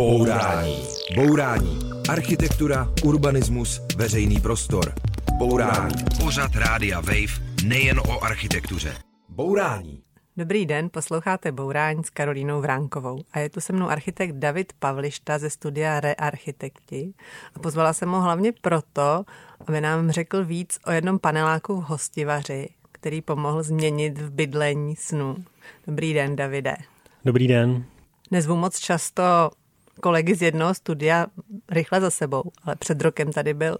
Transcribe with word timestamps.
Bourání. 0.00 0.76
Bourání. 1.14 1.78
Architektura, 2.08 2.88
urbanismus, 3.04 3.80
veřejný 3.96 4.40
prostor. 4.40 4.94
Bourání. 5.38 5.94
Pořad 6.24 6.50
Rádia 6.54 7.00
Wave 7.00 7.62
nejen 7.64 7.98
o 7.98 8.24
architektuře. 8.24 8.94
Bourání. 9.28 10.02
Dobrý 10.36 10.66
den, 10.66 10.90
posloucháte 10.92 11.52
Bourání 11.52 12.04
s 12.04 12.10
Karolínou 12.10 12.60
Vránkovou 12.60 13.18
a 13.32 13.38
je 13.38 13.50
tu 13.50 13.60
se 13.60 13.72
mnou 13.72 13.88
architekt 13.88 14.34
David 14.34 14.72
Pavlišta 14.78 15.38
ze 15.38 15.50
studia 15.50 16.00
Rearchitekti 16.00 17.14
a 17.54 17.58
pozvala 17.58 17.92
jsem 17.92 18.10
ho 18.10 18.20
hlavně 18.20 18.52
proto, 18.60 19.24
aby 19.66 19.80
nám 19.80 20.10
řekl 20.10 20.44
víc 20.44 20.78
o 20.86 20.90
jednom 20.90 21.18
paneláku 21.18 21.80
v 21.80 21.84
Hostivaři, 21.84 22.68
který 22.92 23.22
pomohl 23.22 23.62
změnit 23.62 24.18
v 24.18 24.30
bydlení 24.30 24.96
snu. 24.96 25.36
Dobrý 25.86 26.14
den, 26.14 26.36
Davide. 26.36 26.76
Dobrý 27.24 27.48
den. 27.48 27.84
Nezvu 28.30 28.56
moc 28.56 28.78
často 28.78 29.50
kolegy 30.00 30.34
z 30.34 30.42
jednoho 30.42 30.74
studia 30.74 31.26
rychle 31.70 32.00
za 32.00 32.10
sebou, 32.10 32.42
ale 32.64 32.76
před 32.76 33.00
rokem 33.00 33.32
tady 33.32 33.54
byl 33.54 33.78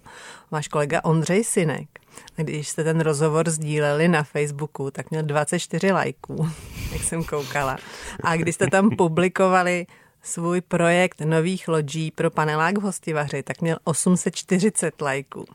váš 0.51 0.67
kolega 0.67 1.03
Ondřej 1.03 1.43
Sinek. 1.43 1.87
Když 2.35 2.69
jste 2.69 2.83
ten 2.83 3.01
rozhovor 3.01 3.49
sdíleli 3.49 4.07
na 4.07 4.23
Facebooku, 4.23 4.91
tak 4.91 5.11
měl 5.11 5.23
24 5.23 5.91
lajků, 5.91 6.49
jak 6.93 7.03
jsem 7.03 7.23
koukala. 7.23 7.77
A 8.23 8.35
když 8.35 8.55
jste 8.55 8.67
tam 8.67 8.89
publikovali 8.89 9.85
svůj 10.23 10.61
projekt 10.61 11.21
nových 11.21 11.67
lodí 11.67 12.11
pro 12.11 12.31
panelák 12.31 12.77
v 12.77 12.81
Hostivaři, 12.81 13.43
tak 13.43 13.61
měl 13.61 13.77
840 13.83 15.01
lajků. 15.01 15.45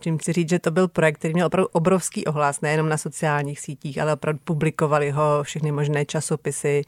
Čím 0.00 0.18
chci 0.18 0.32
říct, 0.32 0.48
že 0.48 0.58
to 0.58 0.70
byl 0.70 0.88
projekt, 0.88 1.18
který 1.18 1.34
měl 1.34 1.46
opravdu 1.46 1.68
obrovský 1.72 2.24
ohlas, 2.24 2.60
nejenom 2.60 2.88
na 2.88 2.96
sociálních 2.96 3.60
sítích, 3.60 3.98
ale 3.98 4.12
opravdu 4.12 4.40
publikovali 4.44 5.10
ho 5.10 5.42
všechny 5.42 5.72
možné 5.72 6.04
časopisy. 6.04 6.82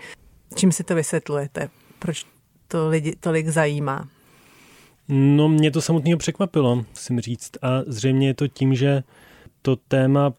Čím 0.54 0.72
si 0.72 0.84
to 0.84 0.94
vysvětlujete? 0.94 1.68
Proč 1.98 2.26
to 2.70 2.88
lidi 2.88 3.16
tolik 3.20 3.48
zajímá? 3.48 4.08
No, 5.08 5.48
mě 5.48 5.70
to 5.70 5.80
samotného 5.80 6.18
překvapilo, 6.18 6.84
musím 6.90 7.20
říct. 7.20 7.50
A 7.62 7.82
zřejmě 7.86 8.26
je 8.26 8.34
to 8.34 8.48
tím, 8.48 8.74
že 8.74 9.02
to 9.62 9.76
téma 9.76 10.32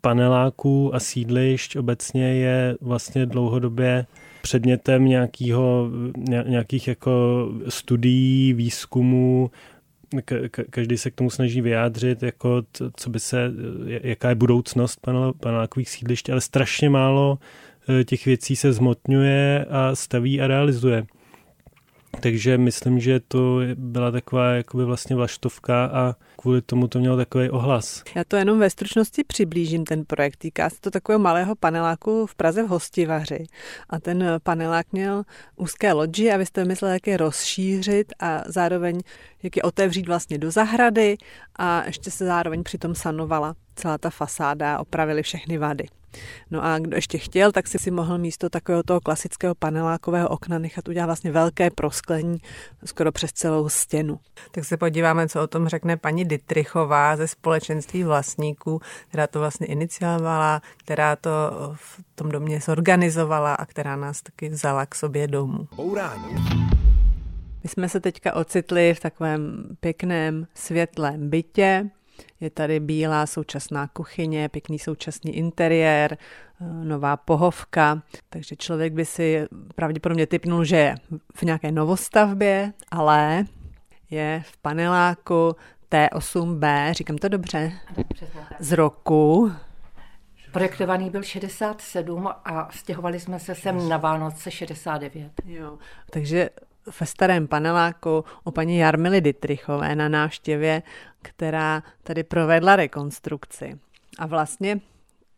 paneláků 0.00 0.94
a 0.94 1.00
sídlišť 1.00 1.76
obecně 1.76 2.34
je 2.34 2.76
vlastně 2.80 3.26
dlouhodobě 3.26 4.06
předmětem 4.42 5.04
nějakého, 5.04 5.90
nějakých 6.46 6.88
jako 6.88 7.12
studií, 7.68 8.52
výzkumů, 8.52 9.50
každý 10.70 10.98
se 10.98 11.10
k 11.10 11.14
tomu 11.14 11.30
snaží 11.30 11.60
vyjádřit, 11.60 12.22
jako 12.22 12.62
co 12.96 13.10
by 13.10 13.20
se, 13.20 13.52
jaká 13.86 14.28
je 14.28 14.34
budoucnost 14.34 15.00
panelákových 15.40 15.90
sídlišť, 15.90 16.30
ale 16.30 16.40
strašně 16.40 16.90
málo 16.90 17.38
eh, 17.88 18.04
těch 18.04 18.26
věcí 18.26 18.56
se 18.56 18.72
zmotňuje 18.72 19.66
a 19.70 19.94
staví 19.94 20.40
a 20.40 20.46
realizuje. 20.46 21.06
Takže 22.20 22.58
myslím, 22.58 23.00
že 23.00 23.20
to 23.20 23.60
byla 23.74 24.10
taková 24.10 24.50
jakoby 24.50 24.84
vlastně 24.84 25.16
vlaštovka 25.16 25.84
a 25.84 26.14
kvůli 26.36 26.62
tomu 26.62 26.88
to 26.88 26.98
mělo 26.98 27.16
takový 27.16 27.50
ohlas. 27.50 28.02
Já 28.14 28.24
to 28.28 28.36
jenom 28.36 28.58
ve 28.58 28.70
stručnosti 28.70 29.24
přiblížím 29.24 29.84
ten 29.84 30.04
projekt. 30.04 30.36
Týká 30.36 30.70
se 30.70 30.76
to 30.80 30.90
takového 30.90 31.18
malého 31.18 31.54
paneláku 31.54 32.26
v 32.26 32.34
Praze 32.34 32.62
v 32.62 32.68
Hostivaři. 32.68 33.46
A 33.90 34.00
ten 34.00 34.24
panelák 34.42 34.86
měl 34.92 35.22
úzké 35.56 35.92
loďi 35.92 36.32
a 36.32 36.36
vy 36.36 36.46
jste 36.46 36.64
mysleli, 36.64 36.94
jak 36.94 37.06
je 37.06 37.16
rozšířit 37.16 38.12
a 38.20 38.42
zároveň 38.46 39.00
jak 39.42 39.56
je 39.56 39.62
otevřít 39.62 40.06
vlastně 40.06 40.38
do 40.38 40.50
zahrady 40.50 41.16
a 41.56 41.84
ještě 41.84 42.10
se 42.10 42.26
zároveň 42.26 42.62
přitom 42.62 42.94
sanovala 42.94 43.54
celá 43.76 43.98
ta 43.98 44.10
fasáda, 44.10 44.78
opravili 44.78 45.22
všechny 45.22 45.58
vady. 45.58 45.86
No 46.50 46.64
a 46.64 46.78
kdo 46.78 46.96
ještě 46.96 47.18
chtěl, 47.18 47.52
tak 47.52 47.68
si 47.68 47.78
si 47.78 47.90
mohl 47.90 48.18
místo 48.18 48.50
takového 48.50 48.82
toho 48.82 49.00
klasického 49.00 49.54
panelákového 49.54 50.28
okna 50.28 50.58
nechat 50.58 50.88
udělat 50.88 51.06
vlastně 51.06 51.32
velké 51.32 51.70
prosklení 51.70 52.38
skoro 52.84 53.12
přes 53.12 53.32
celou 53.32 53.68
stěnu. 53.68 54.20
Tak 54.50 54.64
se 54.64 54.76
podíváme, 54.76 55.28
co 55.28 55.42
o 55.42 55.46
tom 55.46 55.68
řekne 55.68 55.96
paní 55.96 56.24
Dytrichová 56.24 57.16
ze 57.16 57.28
společenství 57.28 58.04
vlastníků, 58.04 58.80
která 59.08 59.26
to 59.26 59.38
vlastně 59.38 59.66
iniciovala, 59.66 60.62
která 60.76 61.16
to 61.16 61.30
v 61.74 62.00
tom 62.14 62.28
domě 62.28 62.60
zorganizovala 62.60 63.54
a 63.54 63.66
která 63.66 63.96
nás 63.96 64.22
taky 64.22 64.48
vzala 64.48 64.86
k 64.86 64.94
sobě 64.94 65.28
domů. 65.28 65.68
Bourání. 65.76 66.34
My 67.62 67.68
jsme 67.68 67.88
se 67.88 68.00
teďka 68.00 68.34
ocitli 68.34 68.94
v 68.94 69.00
takovém 69.00 69.64
pěkném 69.80 70.46
světlém 70.54 71.30
bytě, 71.30 71.90
je 72.40 72.50
tady 72.50 72.80
bílá 72.80 73.26
současná 73.26 73.88
kuchyně, 73.88 74.48
pěkný 74.48 74.78
současný 74.78 75.36
interiér, 75.36 76.16
eh, 76.60 76.64
nová 76.84 77.16
pohovka, 77.16 78.02
takže 78.28 78.56
člověk 78.56 78.92
by 78.92 79.04
si 79.04 79.46
pravděpodobně 79.74 80.26
typnul, 80.26 80.64
že 80.64 80.76
je 80.76 80.94
v 81.34 81.42
nějaké 81.42 81.72
novostavbě, 81.72 82.72
ale 82.90 83.44
je 84.10 84.42
v 84.46 84.56
paneláku 84.56 85.56
T8B, 85.90 86.92
říkám 86.92 87.18
to 87.18 87.28
dobře, 87.28 87.72
z 88.58 88.72
roku? 88.72 89.52
Projektovaný 90.52 91.10
byl 91.10 91.22
67 91.22 92.28
a 92.44 92.68
stěhovali 92.72 93.20
jsme 93.20 93.38
se 93.38 93.54
sem 93.54 93.88
na 93.88 93.96
Vánoce 93.96 94.50
69. 94.50 95.32
Jo, 95.44 95.78
takže 96.10 96.50
ve 97.00 97.06
starém 97.06 97.46
paneláku 97.46 98.24
u 98.44 98.50
paní 98.50 98.78
Jarmily 98.78 99.20
Dytrichové 99.20 99.96
na 99.96 100.08
návštěvě, 100.08 100.82
která 101.22 101.82
tady 102.02 102.22
provedla 102.22 102.76
rekonstrukci. 102.76 103.78
A 104.18 104.26
vlastně 104.26 104.80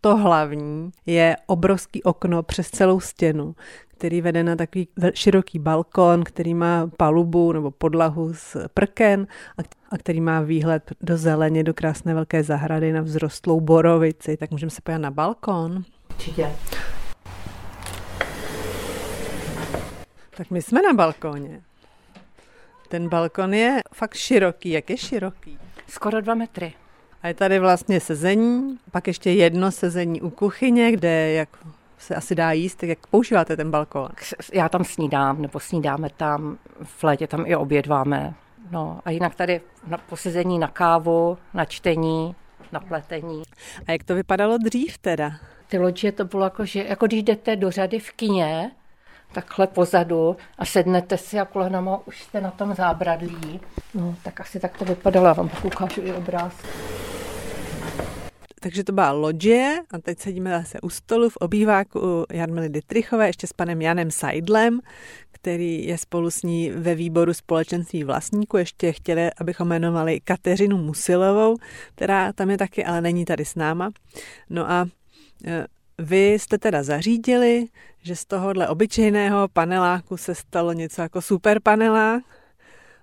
to 0.01 0.17
hlavní 0.17 0.91
je 1.07 1.37
obrovský 1.47 2.03
okno 2.03 2.43
přes 2.43 2.71
celou 2.71 3.01
stěnu, 3.01 3.55
který 3.89 4.21
vede 4.21 4.43
na 4.43 4.57
takový 4.57 4.89
široký 5.15 5.59
balkon, 5.59 6.25
který 6.25 6.55
má 6.55 6.91
palubu 6.97 7.53
nebo 7.53 7.71
podlahu 7.71 8.35
z 8.35 8.57
prken 8.75 9.27
a 9.91 9.99
který 9.99 10.21
má 10.21 10.41
výhled 10.41 10.93
do 11.01 11.17
zeleně, 11.17 11.65
do 11.65 11.75
krásné 11.75 12.15
velké 12.15 12.43
zahrady 12.43 12.93
na 12.93 13.03
vzrostlou 13.03 13.61
borovici. 13.61 14.37
Tak 14.37 14.51
můžeme 14.51 14.71
se 14.71 14.81
pojít 14.81 14.99
na 14.99 15.11
balkon. 15.11 15.85
Určitě. 16.11 16.51
Tak 20.37 20.51
my 20.51 20.63
jsme 20.63 20.83
na 20.83 20.93
balkóně. 20.93 21.61
Ten 22.89 23.09
balkon 23.09 23.55
je 23.55 23.81
fakt 23.95 24.15
široký. 24.15 24.71
Jak 24.71 24.91
je 24.91 24.97
široký? 24.97 25.59
Skoro 25.89 26.21
dva 26.21 26.35
metry. 26.35 26.73
A 27.23 27.29
je 27.29 27.35
tady 27.35 27.59
vlastně 27.59 28.01
sezení, 28.01 28.79
pak 28.91 29.07
ještě 29.07 29.31
jedno 29.31 29.73
sezení 29.73 30.21
u 30.21 30.31
kuchyně, 30.31 30.93
kde 30.93 31.33
jak 31.33 31.49
se 31.99 32.15
asi 32.15 32.35
dá 32.35 32.53
jíst, 32.53 32.75
tak 32.75 32.89
jak 32.89 33.07
používáte 33.07 33.57
ten 33.57 33.71
balkon? 33.71 34.09
Já 34.53 34.69
tam 34.69 34.85
snídám, 34.85 35.43
nebo 35.43 35.61
snídáme 35.61 36.11
tam, 36.17 36.59
v 36.83 37.05
létě 37.05 37.27
tam 37.27 37.47
i 37.47 37.57
obědváme. 37.57 38.35
No 38.71 39.01
a 39.05 39.11
jinak 39.11 39.35
tady 39.35 39.61
na 39.87 39.99
posezení 39.99 40.59
na 40.59 40.69
kávu, 40.69 41.39
na 41.55 41.65
čtení, 41.65 42.35
na 42.73 42.81
pletení. 42.81 43.43
A 43.87 43.93
jak 43.93 44.05
to 44.05 44.15
vypadalo 44.15 44.59
dřív 44.59 44.99
teda? 44.99 45.33
Ty 45.69 45.79
loďie 45.79 46.13
to 46.13 46.25
bylo 46.25 46.45
jako, 46.45 46.65
že 46.65 46.85
jako 46.85 47.07
když 47.07 47.23
jdete 47.23 47.57
do 47.57 47.71
řady 47.71 47.99
v 47.99 48.13
kině, 48.13 48.71
takhle 49.33 49.67
pozadu 49.67 50.37
a 50.59 50.65
sednete 50.65 51.19
si 51.19 51.41
a 51.41 51.45
kolenama 51.45 52.01
už 52.07 52.23
jste 52.23 52.41
na 52.41 52.51
tom 52.51 52.75
zábradlí. 52.75 53.61
No, 53.95 54.17
tak 54.23 54.41
asi 54.41 54.61
tak 54.61 54.79
to 54.79 54.85
vypadalo. 54.85 55.27
Já 55.27 55.33
vám 55.33 55.49
pak 55.49 55.65
ukážu 55.65 56.01
i 56.05 56.13
obráz. 56.13 56.53
Takže 58.61 58.85
to 58.85 58.93
byla 58.93 59.13
loďie 59.13 59.79
a 59.91 59.99
teď 59.99 60.19
sedíme 60.19 60.51
zase 60.51 60.81
u 60.81 60.91
stolu 60.91 61.31
v 61.31 61.37
obýváku 61.37 62.01
u 62.01 62.27
Jarmily 62.33 62.69
Dytrichové, 62.69 63.27
ještě 63.27 63.47
s 63.47 63.53
panem 63.53 63.83
Janem 63.83 64.11
Seidlem, 64.11 64.81
který 65.33 65.87
je 65.87 65.99
spolu 65.99 66.31
s 66.31 66.43
ní 66.43 66.71
ve 66.71 66.95
výboru 66.95 67.35
společenství 67.35 68.05
vlastníků. 68.05 68.57
Ještě 68.57 68.93
chtěli, 68.93 69.31
abychom 69.41 69.69
jmenovali 69.69 70.21
Kateřinu 70.21 70.77
Musilovou, 70.79 71.57
která 71.95 72.33
tam 72.33 72.51
je 72.51 72.59
taky, 72.59 72.85
ale 72.85 73.01
není 73.01 73.25
tady 73.25 73.45
s 73.45 73.55
náma. 73.55 73.91
No 74.51 74.71
a 74.71 74.87
e, 75.47 75.67
vy 75.99 76.33
jste 76.33 76.59
teda 76.59 76.83
zařídili, 76.83 77.67
že 78.03 78.17
z 78.17 78.25
tohohle 78.25 78.69
obyčejného 78.69 79.49
paneláku 79.49 80.17
se 80.17 80.35
stalo 80.35 80.73
něco 80.73 81.03
jako 81.03 81.23
super 81.23 81.61
panelák. 81.61 82.23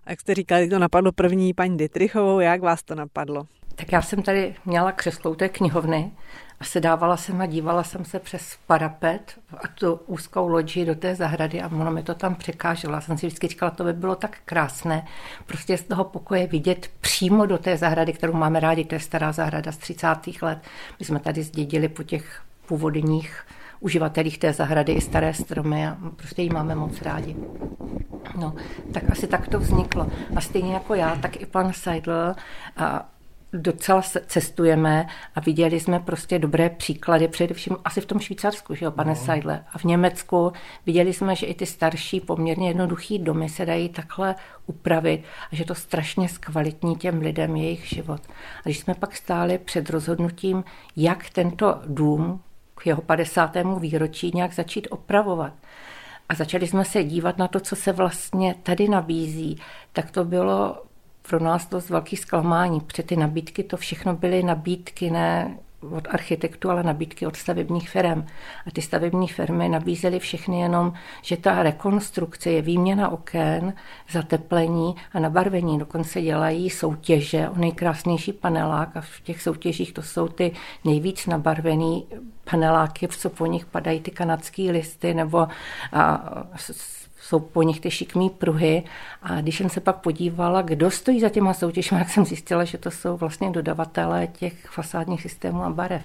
A 0.06 0.10
jak 0.10 0.22
jste 0.22 0.34
říkali, 0.34 0.70
to 0.70 0.80
napadlo 0.80 1.12
první 1.12 1.54
paní 1.54 1.78
Dytrichovou, 1.78 2.40
jak 2.40 2.62
vás 2.62 2.84
to 2.84 2.96
napadlo? 2.96 3.46
Tak 3.76 3.92
já 3.92 4.02
jsem 4.02 4.22
tady 4.22 4.56
měla 4.66 4.92
křeslo 4.92 5.32
u 5.32 5.36
té 5.36 5.50
knihovny 5.50 6.12
a 6.60 6.64
sedávala 6.64 7.18
jsem 7.18 7.42
a 7.42 7.46
dívala 7.46 7.84
jsem 7.84 8.06
se 8.06 8.20
přes 8.20 8.58
parapet 8.68 9.40
a 9.64 9.68
tu 9.68 9.94
úzkou 9.94 10.48
loďi 10.48 10.86
do 10.86 10.96
té 10.96 11.16
zahrady 11.16 11.62
a 11.62 11.68
ono 11.68 11.92
mi 11.92 12.04
to 12.04 12.16
tam 12.16 12.36
překáželo. 12.36 12.94
Já 12.94 13.02
jsem 13.02 13.18
si 13.18 13.28
vždycky 13.28 13.48
říkala, 13.48 13.72
to 13.72 13.84
by 13.84 13.94
bylo 13.94 14.16
tak 14.16 14.38
krásné, 14.46 15.08
prostě 15.46 15.78
z 15.78 15.84
toho 15.84 16.04
pokoje 16.04 16.48
vidět 16.48 16.90
přímo 17.02 17.46
do 17.46 17.58
té 17.58 17.78
zahrady, 17.78 18.14
kterou 18.14 18.34
máme 18.34 18.60
rádi, 18.60 18.86
to 18.86 18.96
je 18.96 19.00
stará 19.00 19.32
zahrada 19.32 19.72
z 19.72 19.78
30. 19.78 20.08
let. 20.42 20.60
My 21.00 21.06
jsme 21.06 21.20
tady 21.20 21.44
zdědili 21.44 21.90
po 21.90 22.04
těch 22.04 22.42
původních 22.66 23.46
uživatelích 23.80 24.38
té 24.38 24.54
zahrady 24.54 24.94
i 24.94 25.02
staré 25.02 25.34
stromy 25.34 25.88
a 25.88 25.98
prostě 26.16 26.42
ji 26.42 26.50
máme 26.50 26.76
moc 26.76 27.02
rádi. 27.02 27.36
No, 28.40 28.54
tak 28.94 29.04
asi 29.12 29.28
tak 29.28 29.48
to 29.48 29.60
vzniklo. 29.60 30.08
A 30.36 30.42
stejně 30.42 30.74
jako 30.74 30.96
já, 30.96 31.16
tak 31.16 31.42
i 31.42 31.46
pan 31.46 31.74
Seidl 31.74 32.36
a 32.78 33.10
docela 33.54 34.02
cestujeme 34.28 35.08
a 35.36 35.40
viděli 35.40 35.80
jsme 35.80 36.00
prostě 36.00 36.40
dobré 36.40 36.70
příklady, 36.70 37.28
především 37.28 37.78
asi 37.86 38.02
v 38.02 38.06
tom 38.06 38.20
Švýcarsku, 38.20 38.76
že 38.76 38.86
jo, 38.86 38.92
pane 38.92 39.10
no. 39.10 39.16
Seidle, 39.16 39.64
a 39.74 39.78
v 39.78 39.84
Německu 39.84 40.54
viděli 40.86 41.14
jsme, 41.14 41.36
že 41.36 41.46
i 41.46 41.54
ty 41.54 41.66
starší, 41.66 42.20
poměrně 42.20 42.68
jednoduchý 42.68 43.20
domy 43.20 43.50
se 43.50 43.66
dají 43.66 43.90
takhle 43.90 44.36
upravit 44.66 45.24
a 45.52 45.56
že 45.56 45.66
to 45.66 45.76
strašně 45.76 46.30
zkvalitní 46.30 46.96
těm 46.96 47.20
lidem 47.20 47.56
jejich 47.56 47.86
život. 47.86 48.22
A 48.58 48.62
když 48.64 48.80
jsme 48.80 48.94
pak 48.94 49.16
stáli 49.16 49.58
před 49.58 49.90
rozhodnutím, 49.90 50.64
jak 50.96 51.30
tento 51.30 51.82
dům 51.88 52.42
k 52.76 52.86
jeho 52.86 53.02
50. 53.02 53.56
výročí 53.80 54.32
nějak 54.36 54.54
začít 54.54 54.88
opravovat, 54.92 55.54
a 56.30 56.36
začali 56.36 56.68
jsme 56.68 56.86
se 56.86 57.04
dívat 57.04 57.38
na 57.38 57.48
to, 57.48 57.60
co 57.60 57.76
se 57.76 57.92
vlastně 57.92 58.56
tady 58.64 58.88
nabízí, 58.88 59.60
tak 59.94 60.12
to 60.12 60.26
bylo 60.26 60.84
pro 61.30 61.40
nás 61.40 61.70
dost 61.70 61.90
velký 61.90 62.16
zklamání, 62.16 62.80
protože 62.80 63.04
ty 63.04 63.16
nabídky 63.16 63.64
to 63.64 63.78
všechno 63.78 64.16
byly 64.16 64.44
nabídky 64.44 65.12
ne 65.12 65.58
od 65.92 66.08
architektů, 66.12 66.70
ale 66.70 66.84
nabídky 66.84 67.28
od 67.28 67.36
stavebních 67.36 67.90
firm. 67.90 68.26
A 68.68 68.72
ty 68.74 68.82
stavební 68.82 69.28
firmy 69.28 69.70
nabízely 69.70 70.20
všechny 70.20 70.60
jenom, 70.60 70.94
že 71.22 71.38
ta 71.38 71.64
rekonstrukce 71.64 72.50
je 72.50 72.62
výměna 72.62 73.10
oken, 73.10 73.74
zateplení 74.12 74.96
a 75.14 75.20
nabarvení. 75.20 75.80
Dokonce 75.80 76.22
dělají 76.22 76.70
soutěže 76.70 77.50
o 77.50 77.56
nejkrásnější 77.56 78.34
panelák 78.34 78.98
a 78.98 79.02
v 79.02 79.22
těch 79.24 79.42
soutěžích 79.42 79.94
to 79.94 80.02
jsou 80.02 80.28
ty 80.28 80.52
nejvíc 80.86 81.26
nabarvený 81.26 82.06
paneláky, 82.52 83.08
co 83.08 83.30
po 83.30 83.46
nich 83.46 83.66
padají 83.66 84.00
ty 84.00 84.12
kanadské 84.12 84.72
listy 84.72 85.14
nebo 85.14 85.48
a, 85.94 86.14
jsou 87.24 87.40
po 87.40 87.64
nich 87.64 87.80
ty 87.80 87.92
šikmý 87.92 88.30
pruhy. 88.30 88.84
A 89.22 89.42
když 89.42 89.58
jsem 89.58 89.70
se 89.70 89.80
pak 89.80 89.96
podívala, 89.96 90.62
kdo 90.62 90.92
stojí 90.92 91.20
za 91.20 91.30
těma 91.30 91.54
soutěžmi, 91.54 91.98
tak 92.00 92.10
jsem 92.10 92.26
zjistila, 92.26 92.64
že 92.64 92.78
to 92.78 92.92
jsou 92.92 93.18
vlastně 93.18 93.52
dodavatelé 93.52 94.28
těch 94.28 94.68
fasádních 94.68 95.22
systémů 95.22 95.64
a 95.64 95.70
barev. 95.70 96.04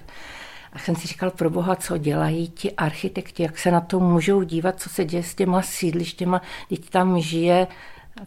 A 0.73 0.79
jsem 0.79 0.95
si 0.95 1.07
říkal, 1.07 1.31
pro 1.31 1.49
boha, 1.49 1.75
co 1.75 1.97
dělají 1.97 2.47
ti 2.47 2.71
architekti, 2.71 3.43
jak 3.43 3.57
se 3.57 3.71
na 3.71 3.81
to 3.81 3.99
můžou 3.99 4.43
dívat, 4.43 4.79
co 4.79 4.89
se 4.89 5.05
děje 5.05 5.23
s 5.23 5.35
těma 5.35 5.61
sídlištěma, 5.61 6.41
teď 6.69 6.89
tam 6.89 7.19
žije 7.19 7.67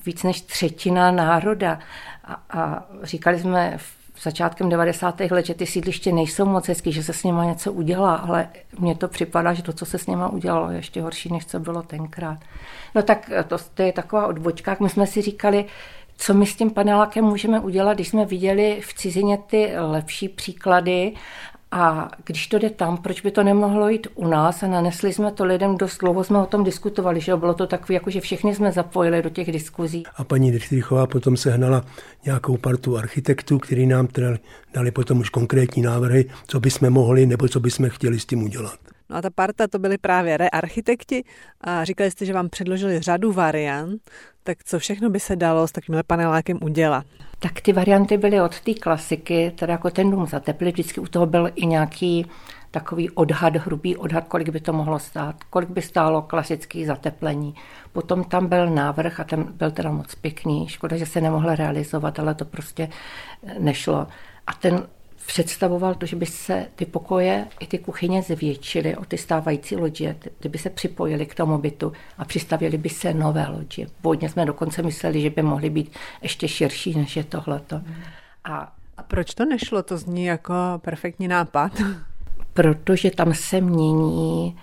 víc 0.06 0.22
než 0.22 0.40
třetina 0.40 1.10
národa. 1.10 1.78
A, 2.24 2.42
a 2.50 2.86
říkali 3.02 3.40
jsme 3.40 3.78
začátkem 4.20 4.68
90. 4.68 5.20
let, 5.20 5.46
že 5.46 5.54
ty 5.54 5.66
sídliště 5.66 6.12
nejsou 6.12 6.44
moc 6.44 6.68
hezký, 6.68 6.92
že 6.92 7.02
se 7.02 7.12
s 7.12 7.24
nima 7.24 7.44
něco 7.44 7.72
udělá, 7.72 8.14
ale 8.14 8.48
mně 8.78 8.94
to 8.94 9.08
připadá, 9.08 9.54
že 9.54 9.62
to, 9.62 9.72
co 9.72 9.86
se 9.86 9.98
s 9.98 10.06
nima 10.06 10.28
udělalo, 10.28 10.70
je 10.70 10.76
ještě 10.76 11.02
horší, 11.02 11.32
než 11.32 11.46
co 11.46 11.60
bylo 11.60 11.82
tenkrát. 11.82 12.38
No 12.94 13.02
tak 13.02 13.30
to, 13.48 13.56
to 13.74 13.82
je 13.82 13.92
taková 13.92 14.26
odbočka. 14.26 14.76
My 14.80 14.88
jsme 14.88 15.06
si 15.06 15.22
říkali, 15.22 15.64
co 16.16 16.34
my 16.34 16.46
s 16.46 16.56
tím 16.56 16.70
panelákem 16.70 17.24
můžeme 17.24 17.60
udělat, 17.60 17.94
když 17.94 18.08
jsme 18.08 18.24
viděli 18.24 18.80
v 18.84 18.94
cizině 18.94 19.38
ty 19.38 19.72
lepší 19.78 20.28
příklady 20.28 21.12
a 21.72 22.10
když 22.24 22.46
to 22.46 22.58
jde 22.58 22.70
tam, 22.70 22.96
proč 22.96 23.20
by 23.20 23.30
to 23.30 23.42
nemohlo 23.42 23.88
jít 23.88 24.06
u 24.14 24.26
nás? 24.26 24.62
A 24.62 24.66
nanesli 24.66 25.12
jsme 25.12 25.32
to 25.32 25.44
lidem 25.44 25.76
dost 25.76 25.98
dlouho, 25.98 26.24
jsme 26.24 26.38
o 26.38 26.46
tom 26.46 26.64
diskutovali, 26.64 27.20
že 27.20 27.36
bylo 27.36 27.54
to 27.54 27.66
takové, 27.66 27.94
jako 27.94 28.10
že 28.10 28.20
všechny 28.20 28.54
jsme 28.54 28.72
zapojili 28.72 29.22
do 29.22 29.30
těch 29.30 29.52
diskuzí. 29.52 30.02
A 30.16 30.24
paní 30.24 30.50
Drichtrichová 30.50 31.06
potom 31.06 31.36
sehnala 31.36 31.84
nějakou 32.24 32.56
partu 32.56 32.96
architektů, 32.96 33.58
který 33.58 33.86
nám 33.86 34.08
dali 34.74 34.90
potom 34.90 35.18
už 35.18 35.30
konkrétní 35.30 35.82
návrhy, 35.82 36.24
co 36.46 36.60
bychom 36.60 36.90
mohli 36.90 37.26
nebo 37.26 37.48
co 37.48 37.60
bychom 37.60 37.88
chtěli 37.88 38.20
s 38.20 38.26
tím 38.26 38.42
udělat. 38.42 38.78
No 39.12 39.18
a 39.18 39.22
ta 39.22 39.30
parta 39.30 39.68
to 39.68 39.78
byli 39.78 39.98
právě 39.98 40.36
rearchitekti 40.36 41.24
a 41.60 41.84
říkali 41.84 42.10
jste, 42.10 42.26
že 42.26 42.32
vám 42.32 42.48
předložili 42.48 43.00
řadu 43.00 43.32
variant, 43.32 44.10
tak 44.42 44.64
co 44.64 44.78
všechno 44.78 45.10
by 45.10 45.20
se 45.20 45.36
dalo 45.36 45.68
s 45.68 45.72
takovýmhle 45.72 46.02
panelákem 46.02 46.58
udělat? 46.62 47.06
Tak 47.38 47.60
ty 47.60 47.72
varianty 47.72 48.16
byly 48.16 48.40
od 48.40 48.60
té 48.60 48.74
klasiky, 48.74 49.52
teda 49.58 49.72
jako 49.72 49.90
ten 49.90 50.10
dům 50.10 50.26
zateplit, 50.26 50.74
vždycky 50.74 51.00
u 51.00 51.06
toho 51.06 51.26
byl 51.26 51.50
i 51.54 51.66
nějaký 51.66 52.26
takový 52.70 53.10
odhad, 53.10 53.56
hrubý 53.56 53.96
odhad, 53.96 54.28
kolik 54.28 54.48
by 54.48 54.60
to 54.60 54.72
mohlo 54.72 54.98
stát, 54.98 55.44
kolik 55.50 55.68
by 55.68 55.82
stálo 55.82 56.22
klasický 56.22 56.84
zateplení. 56.84 57.54
Potom 57.92 58.24
tam 58.24 58.46
byl 58.46 58.70
návrh 58.70 59.20
a 59.20 59.24
ten 59.24 59.44
byl 59.44 59.70
teda 59.70 59.90
moc 59.90 60.14
pěkný, 60.14 60.68
škoda, 60.68 60.96
že 60.96 61.06
se 61.06 61.20
nemohl 61.20 61.54
realizovat, 61.54 62.18
ale 62.18 62.34
to 62.34 62.44
prostě 62.44 62.88
nešlo. 63.58 64.06
A 64.46 64.54
ten 64.54 64.86
představoval 65.26 65.94
to, 65.94 66.06
že 66.06 66.16
by 66.16 66.26
se 66.26 66.66
ty 66.76 66.86
pokoje 66.86 67.46
i 67.60 67.66
ty 67.66 67.78
kuchyně 67.78 68.22
zvětšily 68.22 68.96
o 68.96 69.04
ty 69.04 69.18
stávající 69.18 69.76
loďie, 69.76 70.16
kdyby 70.40 70.58
se 70.58 70.70
připojili 70.70 71.26
k 71.26 71.34
tomu 71.34 71.58
bytu 71.58 71.92
a 72.18 72.24
přistavili 72.24 72.78
by 72.78 72.88
se 72.88 73.14
nové 73.14 73.46
loďie. 73.48 73.86
Původně 74.02 74.28
jsme 74.28 74.46
dokonce 74.46 74.82
mysleli, 74.82 75.20
že 75.20 75.30
by 75.30 75.42
mohly 75.42 75.70
být 75.70 75.92
ještě 76.22 76.48
širší, 76.48 76.94
než 76.94 77.16
je 77.16 77.24
tohleto. 77.24 77.80
A, 78.44 78.72
a 78.96 79.02
proč 79.02 79.34
to 79.34 79.44
nešlo? 79.44 79.82
To 79.82 79.98
zní 79.98 80.24
jako 80.24 80.54
perfektní 80.78 81.28
nápad. 81.28 81.72
Protože 82.52 83.10
tam 83.10 83.34
se 83.34 83.60
mění 83.60 84.56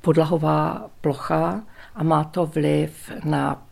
podlahová 0.00 0.90
plocha 1.00 1.62
a 1.94 2.02
má 2.02 2.24
to 2.24 2.46
vliv 2.46 3.12
na 3.24 3.62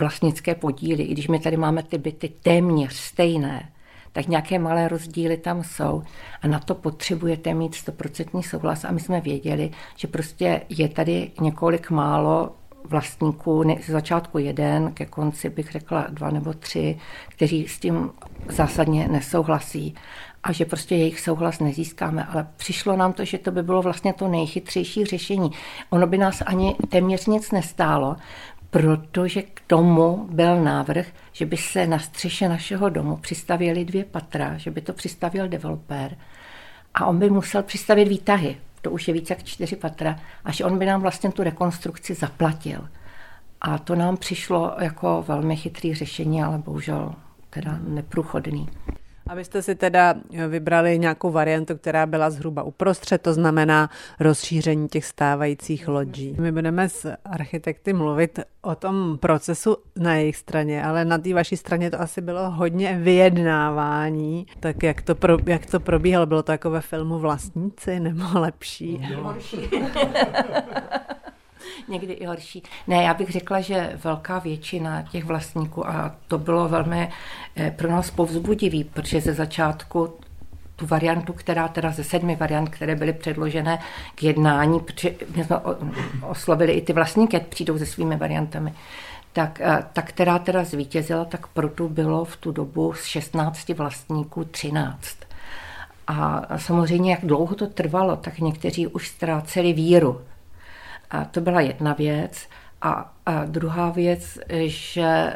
vlastnické 0.00 0.54
podíly. 0.54 1.02
I 1.02 1.12
když 1.12 1.28
my 1.28 1.38
tady 1.38 1.56
máme 1.56 1.82
ty 1.82 1.98
byty 1.98 2.32
téměř 2.42 2.92
stejné, 2.92 3.68
tak 4.14 4.28
nějaké 4.28 4.58
malé 4.58 4.88
rozdíly 4.88 5.36
tam 5.36 5.62
jsou 5.62 6.02
a 6.42 6.48
na 6.48 6.58
to 6.58 6.74
potřebujete 6.74 7.54
mít 7.54 7.74
stoprocentní 7.74 8.42
souhlas 8.42 8.84
a 8.84 8.90
my 8.90 9.00
jsme 9.00 9.20
věděli, 9.20 9.70
že 9.96 10.08
prostě 10.08 10.60
je 10.68 10.88
tady 10.88 11.30
několik 11.40 11.90
málo 11.90 12.50
vlastníků, 12.84 13.64
z 13.82 13.90
začátku 13.90 14.38
jeden, 14.38 14.92
ke 14.92 15.06
konci 15.06 15.50
bych 15.50 15.70
řekla 15.70 16.06
dva 16.10 16.30
nebo 16.30 16.52
tři, 16.52 16.98
kteří 17.28 17.68
s 17.68 17.78
tím 17.78 18.10
zásadně 18.48 19.08
nesouhlasí 19.08 19.94
a 20.42 20.52
že 20.52 20.64
prostě 20.64 20.94
jejich 20.94 21.20
souhlas 21.20 21.60
nezískáme. 21.60 22.24
Ale 22.24 22.46
přišlo 22.56 22.96
nám 22.96 23.12
to, 23.12 23.24
že 23.24 23.38
to 23.38 23.50
by 23.50 23.62
bylo 23.62 23.82
vlastně 23.82 24.12
to 24.12 24.28
nejchytřejší 24.28 25.04
řešení. 25.04 25.50
Ono 25.90 26.06
by 26.06 26.18
nás 26.18 26.42
ani 26.46 26.76
téměř 26.88 27.26
nic 27.26 27.50
nestálo, 27.50 28.16
protože 28.74 29.42
k 29.42 29.60
tomu 29.66 30.26
byl 30.30 30.64
návrh, 30.64 31.06
že 31.32 31.46
by 31.46 31.56
se 31.56 31.86
na 31.86 31.98
střeše 31.98 32.48
našeho 32.48 32.88
domu 32.88 33.16
přistavěly 33.16 33.84
dvě 33.84 34.04
patra, 34.04 34.58
že 34.58 34.70
by 34.70 34.80
to 34.80 34.92
přistavil 34.92 35.48
developer 35.48 36.16
a 36.94 37.06
on 37.06 37.18
by 37.18 37.30
musel 37.30 37.62
přistavit 37.62 38.08
výtahy, 38.08 38.56
to 38.82 38.90
už 38.90 39.08
je 39.08 39.14
více 39.14 39.32
jak 39.32 39.44
čtyři 39.44 39.76
patra, 39.76 40.20
až 40.44 40.60
on 40.60 40.78
by 40.78 40.86
nám 40.86 41.02
vlastně 41.02 41.32
tu 41.32 41.42
rekonstrukci 41.42 42.14
zaplatil. 42.14 42.88
A 43.60 43.78
to 43.78 43.94
nám 43.94 44.16
přišlo 44.16 44.74
jako 44.80 45.24
velmi 45.28 45.56
chytrý 45.56 45.94
řešení, 45.94 46.42
ale 46.42 46.58
bohužel 46.58 47.14
teda 47.50 47.78
neprůchodný. 47.88 48.68
Abyste 49.26 49.62
si 49.62 49.74
teda 49.74 50.14
vybrali 50.48 50.98
nějakou 50.98 51.30
variantu, 51.30 51.76
která 51.76 52.06
byla 52.06 52.30
zhruba 52.30 52.62
uprostřed, 52.62 53.22
to 53.22 53.34
znamená 53.34 53.90
rozšíření 54.20 54.88
těch 54.88 55.04
stávajících 55.04 55.88
lodí. 55.88 56.36
My 56.40 56.52
budeme 56.52 56.88
s 56.88 57.12
architekty 57.24 57.92
mluvit 57.92 58.40
o 58.62 58.74
tom 58.74 59.18
procesu 59.20 59.76
na 59.96 60.14
jejich 60.14 60.36
straně, 60.36 60.84
ale 60.84 61.04
na 61.04 61.18
té 61.18 61.34
vaší 61.34 61.56
straně 61.56 61.90
to 61.90 62.00
asi 62.00 62.20
bylo 62.20 62.50
hodně 62.50 62.98
vyjednávání. 63.02 64.46
Tak 64.60 64.82
jak 64.82 65.02
to, 65.02 65.14
pro, 65.14 65.36
jak 65.46 65.66
to 65.66 65.80
probíhalo? 65.80 66.26
Bylo 66.26 66.42
to 66.42 66.52
jako 66.52 66.70
ve 66.70 66.80
filmu 66.80 67.18
Vlastníci 67.18 68.00
nebo 68.00 68.24
lepší? 68.38 69.08
No. 69.14 69.36
někdy 71.88 72.12
i 72.12 72.26
horší. 72.26 72.62
Ne, 72.86 73.02
já 73.02 73.14
bych 73.14 73.30
řekla, 73.30 73.60
že 73.60 73.98
velká 74.04 74.38
většina 74.38 75.02
těch 75.02 75.24
vlastníků, 75.24 75.88
a 75.88 76.14
to 76.28 76.38
bylo 76.38 76.68
velmi 76.68 77.08
eh, 77.56 77.70
pro 77.70 77.90
nás 77.90 78.10
povzbudivý, 78.10 78.84
protože 78.84 79.20
ze 79.20 79.34
začátku 79.34 80.14
tu 80.76 80.86
variantu, 80.86 81.32
která 81.32 81.68
teda 81.68 81.90
ze 81.90 82.04
sedmi 82.04 82.36
variant, 82.36 82.68
které 82.68 82.96
byly 82.96 83.12
předložené 83.12 83.78
k 84.14 84.22
jednání, 84.22 84.80
protože 84.80 85.14
my 85.36 85.44
jsme 85.44 85.56
oslovili 86.22 86.72
i 86.72 86.82
ty 86.82 86.92
vlastníky, 86.92 87.40
přijdou 87.40 87.78
se 87.78 87.86
svými 87.86 88.16
variantami, 88.16 88.74
tak 89.32 89.60
eh, 89.60 89.84
ta, 89.92 90.02
která 90.02 90.38
teda 90.38 90.64
zvítězila, 90.64 91.24
tak 91.24 91.46
pro 91.46 91.68
tu 91.68 91.88
bylo 91.88 92.24
v 92.24 92.36
tu 92.36 92.52
dobu 92.52 92.92
z 92.92 93.04
16 93.04 93.68
vlastníků 93.68 94.44
13. 94.44 95.16
A 96.06 96.42
samozřejmě, 96.58 97.10
jak 97.10 97.24
dlouho 97.24 97.54
to 97.54 97.66
trvalo, 97.66 98.16
tak 98.16 98.38
někteří 98.38 98.86
už 98.86 99.08
ztráceli 99.08 99.72
víru 99.72 100.20
a 101.10 101.24
to 101.24 101.40
byla 101.40 101.60
jedna 101.60 101.92
věc. 101.92 102.48
A, 102.82 103.14
a 103.26 103.44
druhá 103.44 103.90
věc, 103.90 104.38
že 104.64 105.34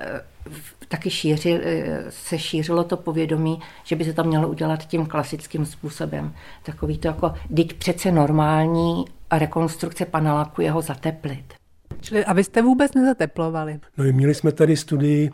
taky 0.88 1.10
šíři, 1.10 1.60
se 2.08 2.38
šířilo 2.38 2.84
to 2.84 2.96
povědomí, 2.96 3.60
že 3.84 3.96
by 3.96 4.04
se 4.04 4.12
to 4.12 4.24
mělo 4.24 4.48
udělat 4.48 4.86
tím 4.86 5.06
klasickým 5.06 5.66
způsobem. 5.66 6.32
Takový 6.62 6.98
to 6.98 7.08
jako, 7.08 7.34
teď 7.56 7.72
přece 7.72 8.12
normální 8.12 9.04
rekonstrukce 9.32 10.04
paneláku 10.04 10.62
jeho 10.62 10.82
zateplit. 10.82 11.54
Čili 12.00 12.24
a 12.24 12.32
vy 12.32 12.44
jste 12.44 12.62
vůbec 12.62 12.94
nezateplovali? 12.94 13.80
No 13.98 14.04
měli 14.04 14.34
jsme 14.34 14.52
tady 14.52 14.76
studii 14.76 15.30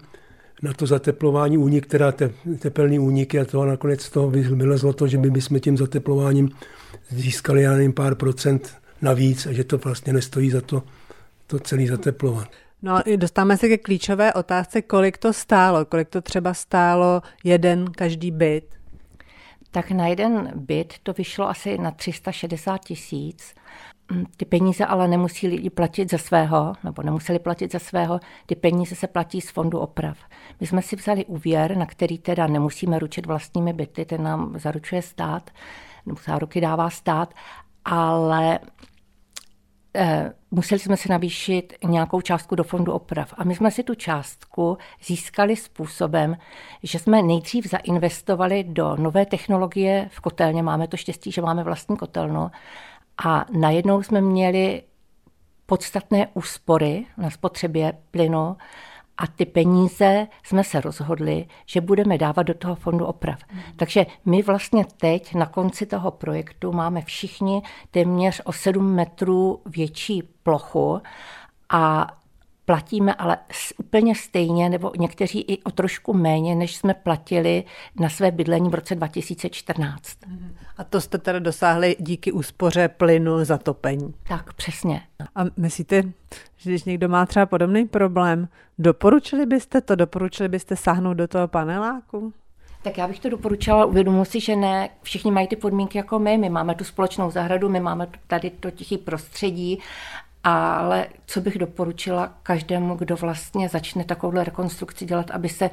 na 0.62 0.72
to 0.72 0.86
zateplování 0.86 1.58
únik, 1.58 1.86
teda 1.86 2.12
te, 2.12 2.30
tepelný 2.58 2.98
úniky 2.98 3.40
a 3.40 3.44
to 3.44 3.60
a 3.60 3.66
nakonec 3.66 4.02
z 4.02 4.10
toho 4.10 4.30
vylezlo 4.30 4.92
to, 4.92 5.06
že 5.06 5.18
by 5.18 5.30
bychom 5.30 5.60
tím 5.60 5.76
zateplováním 5.76 6.50
získali, 7.08 7.62
já 7.62 7.72
nevím, 7.72 7.92
pár 7.92 8.14
procent 8.14 8.83
navíc 9.04 9.46
a 9.46 9.52
že 9.52 9.64
to 9.64 9.78
vlastně 9.78 10.12
nestojí 10.12 10.50
za 10.50 10.60
to, 10.60 10.82
to 11.46 11.58
celý 11.58 11.86
zateplovat. 11.86 12.48
No 12.82 13.00
dostáváme 13.16 13.56
se 13.56 13.68
ke 13.68 13.78
klíčové 13.78 14.32
otázce, 14.32 14.82
kolik 14.82 15.18
to 15.18 15.32
stálo, 15.32 15.84
kolik 15.84 16.08
to 16.08 16.20
třeba 16.20 16.54
stálo 16.54 17.22
jeden 17.44 17.86
každý 17.92 18.30
byt. 18.30 18.64
tak 19.70 19.90
na 19.90 20.06
jeden 20.06 20.52
byt 20.54 20.94
to 21.02 21.12
vyšlo 21.12 21.48
asi 21.48 21.78
na 21.78 21.90
360 21.90 22.78
tisíc. 22.78 23.54
Mm, 24.12 24.24
ty 24.36 24.44
peníze 24.44 24.86
ale 24.86 25.08
nemusí 25.08 25.48
lidi 25.48 25.70
platit 25.70 26.10
za 26.10 26.18
svého, 26.18 26.72
nebo 26.84 27.02
nemuseli 27.02 27.38
platit 27.38 27.72
za 27.72 27.78
svého, 27.78 28.20
ty 28.46 28.54
peníze 28.54 28.94
se 28.94 29.06
platí 29.06 29.40
z 29.40 29.50
fondu 29.50 29.78
oprav. 29.78 30.18
My 30.60 30.66
jsme 30.66 30.82
si 30.82 30.96
vzali 30.96 31.24
úvěr, 31.24 31.76
na 31.76 31.86
který 31.86 32.18
teda 32.18 32.46
nemusíme 32.46 32.98
ručit 32.98 33.26
vlastními 33.26 33.72
byty, 33.72 34.04
ten 34.04 34.22
nám 34.22 34.58
zaručuje 34.58 35.02
stát, 35.02 35.50
nebo 36.06 36.20
záruky 36.26 36.60
dává 36.60 36.90
stát, 36.90 37.34
ale 37.84 38.58
museli 40.50 40.78
jsme 40.78 40.96
si 40.96 41.08
navýšit 41.08 41.72
nějakou 41.84 42.20
částku 42.20 42.54
do 42.54 42.64
fondu 42.64 42.92
oprav. 42.92 43.34
A 43.36 43.44
my 43.44 43.54
jsme 43.54 43.70
si 43.70 43.82
tu 43.82 43.94
částku 43.94 44.78
získali 45.04 45.56
způsobem, 45.56 46.36
že 46.82 46.98
jsme 46.98 47.22
nejdřív 47.22 47.70
zainvestovali 47.70 48.64
do 48.64 48.96
nové 48.96 49.26
technologie 49.26 50.08
v 50.12 50.20
kotelně. 50.20 50.62
Máme 50.62 50.88
to 50.88 50.96
štěstí, 50.96 51.32
že 51.32 51.42
máme 51.42 51.64
vlastní 51.64 51.96
kotelnu. 51.96 52.50
A 53.24 53.46
najednou 53.52 54.02
jsme 54.02 54.20
měli 54.20 54.82
podstatné 55.66 56.28
úspory 56.34 57.06
na 57.16 57.30
spotřebě 57.30 57.92
plynu 58.10 58.56
a 59.18 59.26
ty 59.26 59.44
peníze 59.44 60.26
jsme 60.42 60.64
se 60.64 60.80
rozhodli, 60.80 61.46
že 61.66 61.80
budeme 61.80 62.18
dávat 62.18 62.42
do 62.42 62.54
toho 62.54 62.74
fondu 62.74 63.06
oprav. 63.06 63.38
Mm. 63.52 63.60
Takže 63.76 64.06
my 64.24 64.42
vlastně 64.42 64.84
teď 64.96 65.34
na 65.34 65.46
konci 65.46 65.86
toho 65.86 66.10
projektu 66.10 66.72
máme 66.72 67.02
všichni 67.02 67.62
téměř 67.90 68.42
o 68.44 68.52
7 68.52 68.94
metrů 68.94 69.62
větší 69.66 70.22
plochu 70.42 71.00
a 71.68 72.06
platíme 72.64 73.14
ale 73.14 73.38
úplně 73.78 74.14
stejně, 74.14 74.68
nebo 74.68 74.92
někteří 74.98 75.40
i 75.40 75.62
o 75.62 75.70
trošku 75.70 76.12
méně, 76.12 76.54
než 76.54 76.76
jsme 76.76 76.94
platili 76.94 77.64
na 78.00 78.08
své 78.08 78.30
bydlení 78.30 78.68
v 78.68 78.74
roce 78.74 78.94
2014. 78.94 80.18
A 80.76 80.84
to 80.84 81.00
jste 81.00 81.18
teda 81.18 81.38
dosáhli 81.38 81.96
díky 81.98 82.32
úspoře 82.32 82.88
plynu 82.88 83.44
zatopení. 83.44 84.14
Tak, 84.28 84.52
přesně. 84.52 85.02
A 85.34 85.40
myslíte, 85.56 86.02
že 86.56 86.70
když 86.70 86.84
někdo 86.84 87.08
má 87.08 87.26
třeba 87.26 87.46
podobný 87.46 87.84
problém, 87.84 88.48
doporučili 88.78 89.46
byste 89.46 89.80
to, 89.80 89.94
doporučili 89.94 90.48
byste 90.48 90.76
sáhnout 90.76 91.14
do 91.14 91.28
toho 91.28 91.48
paneláku? 91.48 92.32
Tak 92.82 92.98
já 92.98 93.08
bych 93.08 93.20
to 93.20 93.28
doporučila, 93.28 93.84
uvědomuji 93.84 94.24
si, 94.24 94.40
že 94.40 94.56
ne 94.56 94.88
všichni 95.02 95.30
mají 95.30 95.46
ty 95.48 95.56
podmínky 95.56 95.98
jako 95.98 96.18
my. 96.18 96.38
My 96.38 96.48
máme 96.48 96.74
tu 96.74 96.84
společnou 96.84 97.30
zahradu, 97.30 97.68
my 97.68 97.80
máme 97.80 98.08
tady 98.26 98.50
to 98.50 98.70
tiché 98.70 98.98
prostředí 98.98 99.78
ale 100.44 101.06
co 101.26 101.40
bych 101.40 101.58
doporučila 101.58 102.32
každému, 102.42 102.94
kdo 102.94 103.16
vlastně 103.16 103.68
začne 103.68 104.04
takovouhle 104.04 104.44
rekonstrukci 104.44 105.04
dělat, 105.04 105.30
aby 105.30 105.48
se 105.48 105.70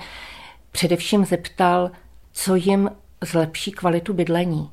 především 0.71 1.25
zeptal, 1.25 1.91
co 2.31 2.55
jim 2.55 2.91
zlepší 3.23 3.71
kvalitu 3.71 4.13
bydlení. 4.13 4.71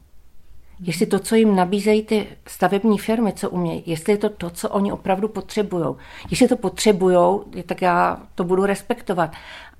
Jestli 0.80 1.06
to, 1.06 1.18
co 1.18 1.34
jim 1.34 1.56
nabízejí 1.56 2.02
ty 2.02 2.26
stavební 2.46 2.98
firmy, 2.98 3.32
co 3.32 3.50
umějí, 3.50 3.82
jestli 3.86 4.12
je 4.12 4.16
to 4.16 4.28
to, 4.28 4.50
co 4.50 4.68
oni 4.68 4.92
opravdu 4.92 5.28
potřebují. 5.28 5.94
Jestli 6.30 6.48
to 6.48 6.56
potřebují, 6.56 7.40
tak 7.66 7.82
já 7.82 8.22
to 8.34 8.44
budu 8.44 8.66
respektovat. 8.66 9.32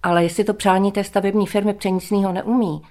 Ale 0.03 0.23
jestli 0.23 0.45
to 0.45 0.55
přání 0.55 0.93
té 0.93 1.05
stavební 1.05 1.47
firmy 1.47 1.77
nic 1.91 2.11
neumí, 2.11 2.83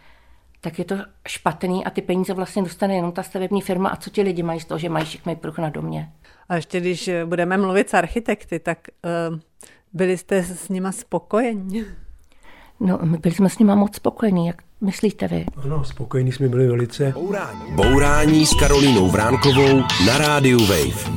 tak 0.61 0.79
je 0.79 0.85
to 0.85 0.95
špatný 1.27 1.85
a 1.85 1.89
ty 1.89 2.01
peníze 2.01 2.33
vlastně 2.33 2.63
dostane 2.63 2.95
jenom 2.95 3.11
ta 3.11 3.23
stavební 3.23 3.61
firma. 3.61 3.89
A 3.89 3.95
co 3.95 4.09
ti 4.09 4.21
lidi 4.21 4.43
mají 4.43 4.59
z 4.59 4.65
toho, 4.65 4.77
že 4.77 4.89
mají 4.89 5.05
šikmý 5.05 5.35
pruh 5.35 5.57
na 5.57 5.69
domě? 5.69 6.11
A 6.49 6.55
ještě 6.55 6.79
když 6.79 7.09
budeme 7.25 7.57
mluvit 7.57 7.89
s 7.89 7.93
architekty, 7.93 8.59
tak 8.59 8.77
uh, 9.29 9.39
byli 9.93 10.17
jste 10.17 10.43
s 10.43 10.69
nima 10.69 10.91
spokojeni? 10.91 11.85
No, 12.79 12.99
my 13.03 13.17
byli 13.17 13.35
jsme 13.35 13.49
s 13.49 13.59
nima 13.59 13.75
moc 13.75 13.95
spokojení, 13.95 14.47
jak 14.47 14.61
myslíte 14.81 15.27
vy? 15.27 15.45
Ano, 15.63 15.83
spokojení 15.83 16.31
jsme 16.31 16.47
byli 16.47 16.67
velice. 16.67 17.11
Bourání. 17.11 17.71
Bourání 17.71 18.45
s 18.45 18.53
Karolínou 18.59 19.09
Vránkovou 19.09 19.77
na 20.05 20.17
rádiu 20.17 20.59
Wave. 20.59 21.11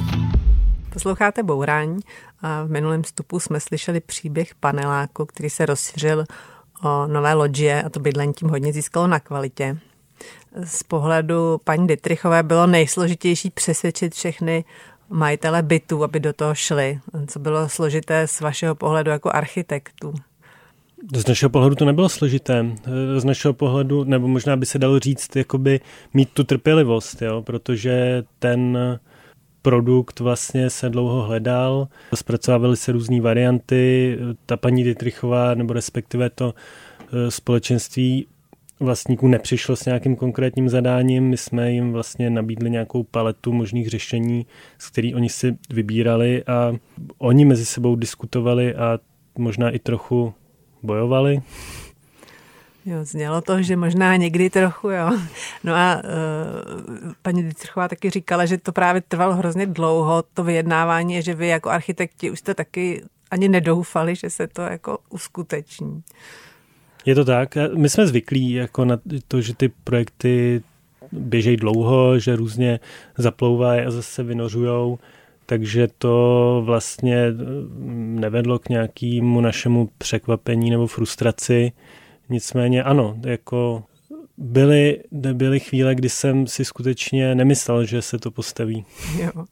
Posloucháte 0.93 1.43
Bourání 1.43 2.01
a 2.43 2.63
v 2.63 2.71
minulém 2.71 3.03
vstupu 3.03 3.41
jsme 3.41 3.61
slyšeli 3.61 4.01
příběh 4.01 4.55
paneláku, 4.55 5.27
který 5.27 5.51
se 5.51 5.67
rozšířil 5.67 6.25
o 6.83 7.07
nové 7.07 7.35
loďie 7.35 7.83
a 7.83 7.89
to 7.89 8.01
bydlení 8.01 8.33
tím 8.33 8.49
hodně 8.49 8.73
získalo 8.73 9.07
na 9.07 9.21
kvalitě. 9.21 9.79
Z 10.65 10.83
pohledu 10.83 11.61
paní 11.65 11.87
Dytrichové 11.87 12.43
bylo 12.43 12.67
nejsložitější 12.67 13.51
přesvědčit 13.51 14.15
všechny 14.15 14.65
majitele 15.11 15.63
bytů, 15.63 16.05
aby 16.05 16.21
do 16.21 16.33
toho 16.33 16.55
šli. 16.55 17.01
Co 17.27 17.39
bylo 17.39 17.69
složité 17.69 18.27
z 18.27 18.41
vašeho 18.41 18.75
pohledu 18.75 19.11
jako 19.11 19.31
architektů? 19.33 20.15
Z 21.17 21.27
našeho 21.27 21.51
pohledu 21.51 21.75
to 21.77 21.85
nebylo 21.85 22.09
složité. 22.09 22.67
Z 23.17 23.25
našeho 23.25 23.55
pohledu, 23.55 24.05
nebo 24.05 24.29
možná 24.29 24.57
by 24.57 24.67
se 24.67 24.79
dalo 24.79 24.99
říct, 24.99 25.37
jakoby 25.37 25.81
mít 26.15 26.29
tu 26.33 26.45
trpělivost, 26.45 27.23
jo? 27.23 27.43
protože 27.43 28.23
ten 28.39 28.79
produkt 29.63 30.21
vlastně 30.21 30.71
se 30.71 30.91
dlouho 30.91 31.23
hledal, 31.23 31.89
zpracovávaly 32.15 32.77
se 32.77 32.93
různé 32.93 33.21
varianty, 33.21 34.19
ta 34.47 34.57
paní 34.57 34.85
Dietrichová, 34.85 35.55
nebo 35.55 35.73
respektive 35.73 36.31
to 36.31 36.55
eh, 37.03 37.31
společenství 37.31 38.27
vlastníků 38.81 39.29
nepřišlo 39.29 39.77
s 39.77 39.85
nějakým 39.85 40.17
konkrétním 40.17 40.69
zadáním, 40.69 41.29
my 41.29 41.37
jsme 41.37 41.73
jim 41.73 41.93
vlastně 41.93 42.31
nabídli 42.31 42.71
nějakou 42.71 43.03
paletu 43.03 43.53
možných 43.53 43.89
řešení, 43.89 44.47
z 44.79 44.91
kterých 44.91 45.17
oni 45.17 45.29
si 45.29 45.57
vybírali 45.71 46.45
a 46.45 46.73
oni 47.19 47.45
mezi 47.45 47.67
sebou 47.67 47.97
diskutovali 47.97 48.75
a 48.75 48.99
možná 49.39 49.71
i 49.71 49.79
trochu 49.79 50.35
bojovali. 50.83 51.43
Jo, 52.91 53.05
znělo 53.05 53.41
to, 53.41 53.63
že 53.63 53.77
možná 53.77 54.17
někdy 54.17 54.51
trochu, 54.51 54.91
jo. 54.91 55.19
No 55.65 55.75
a 55.75 56.03
uh, 56.05 57.13
paní 57.23 57.43
Dietrichová 57.43 57.89
taky 57.89 58.11
říkala, 58.11 58.47
že 58.47 58.59
to 58.59 58.73
právě 58.73 59.03
trvalo 59.09 59.35
hrozně 59.35 59.67
dlouho, 59.67 60.25
to 60.35 60.45
vyjednávání, 60.45 61.23
že 61.23 61.35
vy 61.35 61.49
jako 61.49 61.71
architekti 61.71 62.31
už 62.31 62.39
jste 62.39 62.55
taky 62.55 63.03
ani 63.31 63.49
nedoufali, 63.49 64.15
že 64.17 64.31
se 64.31 64.47
to 64.47 64.63
jako 64.63 64.99
uskuteční. 65.11 66.03
Je 67.07 67.15
to 67.15 67.25
tak. 67.25 67.55
My 67.75 67.89
jsme 67.89 68.07
zvyklí 68.07 68.53
jako 68.53 68.85
na 68.85 68.99
to, 69.29 69.41
že 69.41 69.55
ty 69.55 69.69
projekty 69.85 70.63
běžejí 71.13 71.57
dlouho, 71.57 72.19
že 72.19 72.37
různě 72.37 72.81
zaplouvají 73.19 73.81
a 73.81 73.91
zase 73.91 74.23
vynořujou, 74.23 74.99
takže 75.47 75.89
to 75.99 76.63
vlastně 76.65 77.27
nevedlo 77.95 78.59
k 78.59 78.69
nějakému 78.69 79.41
našemu 79.41 79.91
překvapení 79.99 80.71
nebo 80.71 80.87
frustraci. 80.87 81.73
Nicméně 82.31 82.83
ano, 82.83 83.17
jako 83.27 83.85
byly, 84.39 85.03
byly 85.33 85.61
chvíle, 85.61 85.95
kdy 85.95 86.09
jsem 86.09 86.47
si 86.47 86.65
skutečně 86.65 87.35
nemyslel, 87.35 87.85
že 87.85 88.03
se 88.03 88.19
to 88.19 88.31
postaví. 88.31 88.85
Jo. 89.19 89.45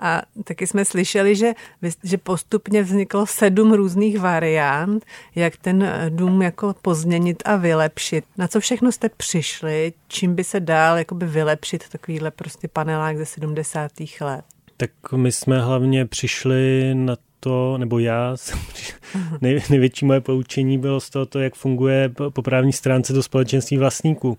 A 0.00 0.22
taky 0.44 0.66
jsme 0.66 0.84
slyšeli, 0.84 1.36
že, 1.36 1.52
že 2.04 2.18
postupně 2.18 2.82
vzniklo 2.82 3.26
sedm 3.26 3.72
různých 3.72 4.18
variant, 4.18 5.06
jak 5.34 5.56
ten 5.56 5.92
dům 6.08 6.42
jako 6.42 6.74
pozměnit 6.82 7.42
a 7.44 7.56
vylepšit. 7.56 8.24
Na 8.38 8.48
co 8.48 8.60
všechno 8.60 8.92
jste 8.92 9.08
přišli, 9.08 9.92
čím 10.08 10.34
by 10.34 10.44
se 10.44 10.60
dál 10.60 10.98
jakoby 10.98 11.26
vylepšit 11.26 11.88
takovýhle 11.88 12.30
prostě 12.30 12.68
panelák 12.68 13.16
ze 13.18 13.26
70. 13.26 13.92
let? 14.20 14.44
Tak 14.76 14.90
my 15.16 15.32
jsme 15.32 15.60
hlavně 15.60 16.06
přišli 16.06 16.94
na 16.94 17.16
to, 17.40 17.78
nebo 17.78 17.98
já, 17.98 18.36
nej, 19.40 19.62
největší 19.70 20.04
moje 20.04 20.20
poučení 20.20 20.78
bylo 20.78 21.00
z 21.00 21.10
toho, 21.10 21.26
to, 21.26 21.38
jak 21.38 21.54
funguje 21.54 22.10
po 22.28 22.42
právní 22.42 22.72
stránce 22.72 23.12
to 23.12 23.22
společenství 23.22 23.78
vlastníků. 23.78 24.38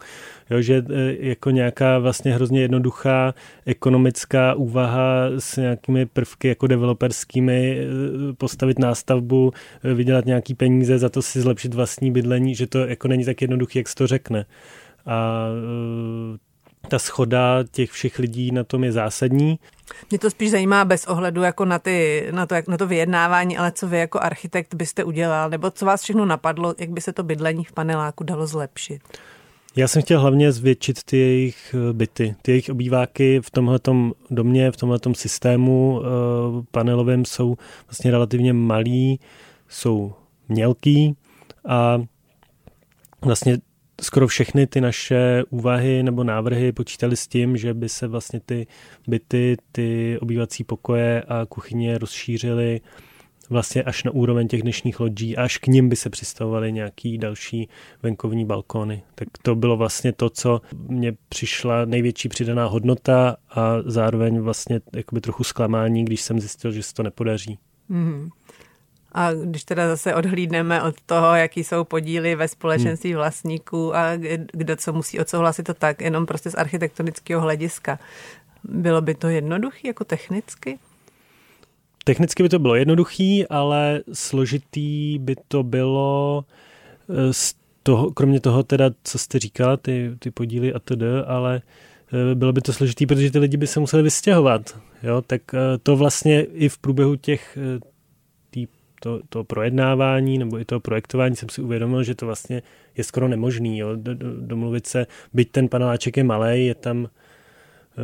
Jo, 0.49 0.61
že 0.61 0.83
e, 0.89 1.15
jako 1.19 1.49
nějaká 1.49 1.99
vlastně 1.99 2.33
hrozně 2.33 2.61
jednoduchá 2.61 3.33
ekonomická 3.65 4.53
úvaha 4.53 5.25
s 5.39 5.57
nějakými 5.57 6.05
prvky 6.05 6.47
jako 6.47 6.67
developerskými, 6.67 7.79
e, 7.79 8.33
postavit 8.33 8.79
nástavbu, 8.79 9.51
e, 9.83 9.93
vydělat 9.93 10.25
nějaký 10.25 10.53
peníze, 10.53 10.99
za 10.99 11.09
to 11.09 11.21
si 11.21 11.41
zlepšit 11.41 11.73
vlastní 11.73 12.11
bydlení, 12.11 12.55
že 12.55 12.67
to 12.67 12.79
jako 12.79 13.07
není 13.07 13.25
tak 13.25 13.41
jednoduché, 13.41 13.79
jak 13.79 13.87
se 13.87 13.95
to 13.95 14.07
řekne. 14.07 14.45
A 15.05 15.47
ta 16.87 16.99
schoda 16.99 17.63
těch 17.71 17.91
všech 17.91 18.19
lidí 18.19 18.51
na 18.51 18.63
tom 18.63 18.83
je 18.83 18.91
zásadní. 18.91 19.59
Mě 20.09 20.19
to 20.19 20.29
spíš 20.29 20.51
zajímá 20.51 20.85
bez 20.85 21.05
ohledu 21.05 21.41
jako 21.41 21.65
na, 21.65 21.79
ty, 21.79 22.27
na, 22.31 22.45
to, 22.45 22.55
na 22.67 22.77
to 22.77 22.87
vyjednávání, 22.87 23.57
ale 23.57 23.71
co 23.71 23.87
vy 23.87 23.99
jako 23.99 24.19
architekt 24.19 24.75
byste 24.75 25.03
udělal, 25.03 25.49
nebo 25.49 25.71
co 25.71 25.85
vás 25.85 26.01
všechno 26.01 26.25
napadlo, 26.25 26.75
jak 26.77 26.89
by 26.89 27.01
se 27.01 27.13
to 27.13 27.23
bydlení 27.23 27.63
v 27.63 27.71
paneláku 27.71 28.23
dalo 28.23 28.47
zlepšit? 28.47 29.01
Já 29.75 29.87
jsem 29.87 30.01
chtěl 30.01 30.21
hlavně 30.21 30.51
zvětšit 30.51 31.03
ty 31.03 31.17
jejich 31.17 31.75
eh, 31.89 31.93
byty, 31.93 32.35
ty 32.41 32.51
jejich 32.51 32.69
obýváky 32.69 33.41
v 33.43 33.51
tomhle 33.51 33.79
domě, 34.31 34.71
v 34.71 34.77
tomhle 34.77 34.99
systému 35.13 36.01
eh, 36.01 36.07
panelovém 36.71 37.25
jsou 37.25 37.57
vlastně 37.87 38.11
relativně 38.11 38.53
malý, 38.53 39.19
jsou 39.69 40.13
mělký 40.49 41.15
a 41.67 42.01
vlastně 43.21 43.57
skoro 44.01 44.27
všechny 44.27 44.67
ty 44.67 44.81
naše 44.81 45.43
úvahy 45.49 46.03
nebo 46.03 46.23
návrhy 46.23 46.71
počítali 46.71 47.17
s 47.17 47.27
tím, 47.27 47.57
že 47.57 47.73
by 47.73 47.89
se 47.89 48.07
vlastně 48.07 48.39
ty 48.45 48.67
byty, 49.07 49.57
ty 49.71 50.19
obývací 50.21 50.63
pokoje 50.63 51.21
a 51.21 51.45
kuchyně 51.45 51.97
rozšířily 51.97 52.81
vlastně 53.49 53.83
až 53.83 54.03
na 54.03 54.11
úroveň 54.11 54.47
těch 54.47 54.61
dnešních 54.61 54.99
lodí, 54.99 55.37
až 55.37 55.57
k 55.57 55.67
ním 55.67 55.89
by 55.89 55.95
se 55.95 56.09
přistavovaly 56.09 56.71
nějaký 56.71 57.17
další 57.17 57.69
venkovní 58.03 58.45
balkóny. 58.45 59.03
Tak 59.15 59.27
to 59.41 59.55
bylo 59.55 59.77
vlastně 59.77 60.13
to, 60.13 60.29
co 60.29 60.61
mě 60.87 61.13
přišla 61.29 61.85
největší 61.85 62.29
přidaná 62.29 62.65
hodnota 62.65 63.35
a 63.49 63.75
zároveň 63.85 64.39
vlastně 64.39 64.81
jakoby 64.95 65.21
trochu 65.21 65.43
zklamání, 65.43 66.05
když 66.05 66.21
jsem 66.21 66.39
zjistil, 66.39 66.71
že 66.71 66.83
se 66.83 66.93
to 66.93 67.03
nepodaří. 67.03 67.59
Mm. 67.89 68.29
A 69.11 69.33
když 69.33 69.63
teda 69.63 69.87
zase 69.87 70.15
odhlídneme 70.15 70.83
od 70.83 70.95
toho, 71.05 71.35
jaký 71.35 71.63
jsou 71.63 71.83
podíly 71.83 72.35
ve 72.35 72.47
společenství 72.47 73.09
hmm. 73.09 73.17
vlastníků 73.17 73.95
a 73.95 74.11
kdo 74.53 74.75
co 74.75 74.93
musí 74.93 75.19
odsouhlasit, 75.19 75.63
to 75.63 75.73
tak 75.73 76.01
jenom 76.01 76.25
prostě 76.25 76.49
z 76.49 76.55
architektonického 76.55 77.41
hlediska. 77.41 77.99
Bylo 78.63 79.01
by 79.01 79.15
to 79.15 79.27
jednoduché 79.27 79.87
jako 79.87 80.03
technicky? 80.03 80.79
Technicky 82.03 82.43
by 82.43 82.49
to 82.49 82.59
bylo 82.59 82.75
jednoduchý, 82.75 83.47
ale 83.47 84.01
složitý 84.13 85.19
by 85.19 85.35
to 85.47 85.63
bylo 85.63 86.45
eh, 87.09 87.33
z 87.33 87.55
toho, 87.83 88.11
kromě 88.11 88.39
toho 88.39 88.63
teda, 88.63 88.89
co 89.03 89.17
jste 89.17 89.39
říkala, 89.39 89.77
ty, 89.77 90.11
ty 90.19 90.31
podíly 90.31 90.73
a 90.73 90.79
td., 90.79 91.03
ale 91.27 91.61
eh, 92.31 92.35
bylo 92.35 92.53
by 92.53 92.61
to 92.61 92.73
složitý, 92.73 93.05
protože 93.05 93.31
ty 93.31 93.39
lidi 93.39 93.57
by 93.57 93.67
se 93.67 93.79
museli 93.79 94.03
vystěhovat. 94.03 94.79
Jo? 95.03 95.21
Tak 95.21 95.41
eh, 95.53 95.77
to 95.83 95.95
vlastně 95.95 96.41
i 96.43 96.69
v 96.69 96.77
průběhu 96.77 97.15
těch 97.15 97.57
to, 98.99 99.21
to 99.29 99.43
projednávání 99.43 100.37
nebo 100.37 100.59
i 100.59 100.65
toho 100.65 100.79
projektování 100.79 101.35
jsem 101.35 101.49
si 101.49 101.61
uvědomil, 101.61 102.03
že 102.03 102.15
to 102.15 102.25
vlastně 102.25 102.61
je 102.97 103.03
skoro 103.03 103.27
nemožný. 103.27 103.77
Jo? 103.77 103.89
Domluvit 104.39 104.87
se, 104.87 105.07
byť 105.33 105.51
ten 105.51 105.67
paneláček 105.67 106.17
je 106.17 106.23
malý, 106.23 106.65
je 106.65 106.75
tam 106.75 107.09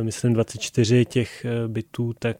myslím 0.02 0.32
24 0.32 1.04
těch 1.04 1.46
bytů, 1.66 2.14
tak 2.18 2.36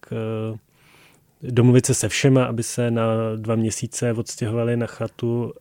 domluvit 1.43 1.87
se 1.87 1.95
se 1.95 2.09
všema, 2.09 2.45
aby 2.45 2.63
se 2.63 2.91
na 2.91 3.05
dva 3.37 3.55
měsíce 3.55 4.13
odstěhovali 4.13 4.77
na 4.77 4.87
chatu 4.87 5.53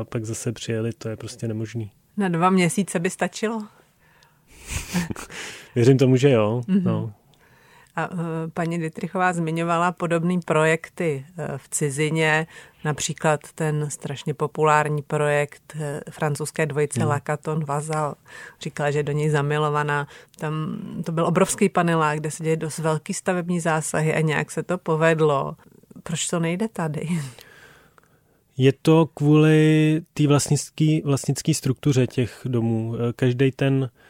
a 0.00 0.04
pak 0.04 0.24
zase 0.24 0.52
přijeli, 0.52 0.92
to 0.92 1.08
je 1.08 1.16
prostě 1.16 1.48
nemožný. 1.48 1.90
Na 2.16 2.28
dva 2.28 2.50
měsíce 2.50 2.98
by 2.98 3.10
stačilo? 3.10 3.66
Věřím 5.74 5.98
tomu, 5.98 6.16
že 6.16 6.30
jo. 6.30 6.62
Mm-hmm. 6.68 6.82
No. 6.82 7.12
A 7.98 8.12
uh, 8.12 8.18
paní 8.54 8.78
Dietrichová 8.78 9.32
zmiňovala 9.32 9.92
podobné 9.92 10.38
projekty 10.44 11.26
uh, 11.26 11.44
v 11.56 11.68
cizině, 11.68 12.46
například 12.84 13.40
ten 13.54 13.90
strašně 13.90 14.34
populární 14.34 15.02
projekt 15.02 15.72
uh, 15.74 15.82
francouzské 16.10 16.66
dvojice 16.66 17.00
hmm. 17.00 17.08
Lacaton 17.08 17.64
Vazal. 17.64 18.14
Říkala, 18.60 18.90
že 18.90 19.02
do 19.02 19.12
něj 19.12 19.30
zamilovaná. 19.30 20.06
Tam 20.38 20.78
to 21.04 21.12
byl 21.12 21.26
obrovský 21.26 21.68
panelák, 21.68 22.20
kde 22.20 22.30
se 22.30 22.44
děje 22.44 22.56
dost 22.56 22.78
velký 22.78 23.14
stavební 23.14 23.60
zásahy 23.60 24.14
a 24.14 24.20
nějak 24.20 24.50
se 24.50 24.62
to 24.62 24.78
povedlo. 24.78 25.56
Proč 26.02 26.26
to 26.26 26.40
nejde 26.40 26.68
tady? 26.68 27.08
Je 28.56 28.72
to 28.82 29.06
kvůli 29.06 30.00
té 30.14 30.26
vlastnické 31.04 31.54
struktuře 31.54 32.06
těch 32.06 32.40
domů. 32.44 32.94
Každý 33.16 33.52
ten 33.52 33.90
Eh, 33.90 34.07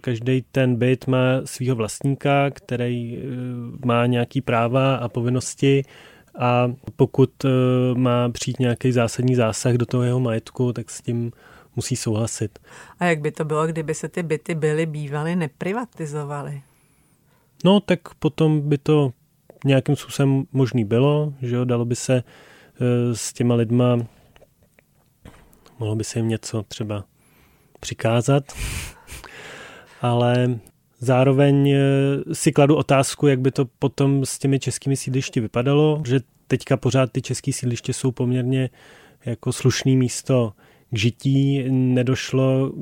každý 0.00 0.42
ten 0.52 0.76
byt 0.76 1.06
má 1.06 1.40
svého 1.44 1.76
vlastníka, 1.76 2.50
který 2.50 3.18
eh, 3.18 3.86
má 3.86 4.06
nějaký 4.06 4.40
práva 4.40 4.96
a 4.96 5.08
povinnosti 5.08 5.82
a 6.38 6.72
pokud 6.96 7.44
eh, 7.44 7.48
má 7.94 8.28
přijít 8.28 8.58
nějaký 8.58 8.92
zásadní 8.92 9.34
zásah 9.34 9.74
do 9.74 9.86
toho 9.86 10.02
jeho 10.02 10.20
majetku, 10.20 10.72
tak 10.72 10.90
s 10.90 11.02
tím 11.02 11.32
musí 11.76 11.96
souhlasit. 11.96 12.58
A 12.98 13.04
jak 13.04 13.20
by 13.20 13.30
to 13.30 13.44
bylo, 13.44 13.66
kdyby 13.66 13.94
se 13.94 14.08
ty 14.08 14.22
byty 14.22 14.54
byly 14.54 14.86
bývaly 14.86 15.36
neprivatizovaly? 15.36 16.62
No, 17.64 17.80
tak 17.80 18.14
potom 18.14 18.68
by 18.68 18.78
to 18.78 19.12
nějakým 19.64 19.96
způsobem 19.96 20.44
možný 20.52 20.84
bylo, 20.84 21.34
že 21.42 21.56
jo, 21.56 21.64
dalo 21.64 21.84
by 21.84 21.96
se 21.96 22.22
s 23.12 23.32
těma 23.32 23.54
lidma, 23.54 23.98
mohlo 25.78 25.96
by 25.96 26.04
se 26.04 26.18
jim 26.18 26.28
něco 26.28 26.62
třeba 26.62 27.04
přikázat, 27.80 28.44
ale 30.00 30.58
zároveň 31.00 31.70
eh, 31.70 31.80
si 32.32 32.52
kladu 32.52 32.76
otázku, 32.76 33.26
jak 33.26 33.40
by 33.40 33.50
to 33.50 33.64
potom 33.78 34.26
s 34.26 34.38
těmi 34.38 34.58
českými 34.58 34.96
sídlišti 34.96 35.40
vypadalo, 35.40 36.02
že 36.06 36.20
teďka 36.46 36.76
pořád 36.76 37.12
ty 37.12 37.22
české 37.22 37.52
sídliště 37.52 37.92
jsou 37.92 38.12
poměrně 38.12 38.70
jako 39.24 39.52
slušný 39.52 39.96
místo 39.96 40.52
k 40.90 40.98
žití, 40.98 41.64
nedošlo 41.70 42.72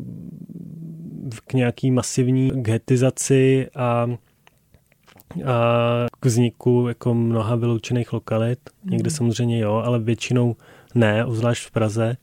k 1.46 1.52
nějaký 1.52 1.90
masivní 1.90 2.50
getizaci 2.50 3.68
a, 3.74 3.83
a 3.83 4.09
k 6.20 6.26
vzniku 6.26 6.85
jako 6.88 7.14
mnoha 7.14 7.57
vyloučených 7.57 8.12
lokalit. 8.12 8.59
Někde 8.85 9.09
mhm. 9.09 9.16
samozřejmě 9.16 9.59
jo, 9.59 9.72
ale 9.72 9.98
většinou 9.98 10.57
ne, 10.94 11.24
obzvlášť 11.24 11.66
v 11.66 11.70
Praze. 11.70 12.16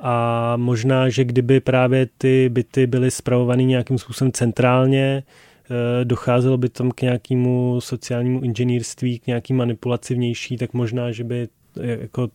A 0.00 0.56
možná, 0.56 1.08
že 1.08 1.24
kdyby 1.24 1.60
právě 1.60 2.06
ty 2.18 2.48
byty 2.48 2.86
byly 2.86 3.10
zpravované 3.10 3.62
nějakým 3.62 3.98
způsobem 3.98 4.32
centrálně, 4.32 5.22
eh, 5.22 6.04
docházelo 6.04 6.56
by 6.56 6.68
tam 6.68 6.90
k 6.90 7.02
nějakému 7.02 7.80
sociálnímu 7.80 8.40
inženýrství, 8.40 9.18
k 9.18 9.26
nějaký 9.26 9.52
manipulaci 9.52 10.14
vnější, 10.14 10.56
tak 10.56 10.72
možná, 10.72 11.12
že 11.12 11.24
by 11.24 11.48
eh, 11.80 11.98
jako 12.00 12.28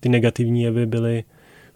ty 0.00 0.08
negativní 0.08 0.62
jevy 0.62 0.86
byly 0.86 1.24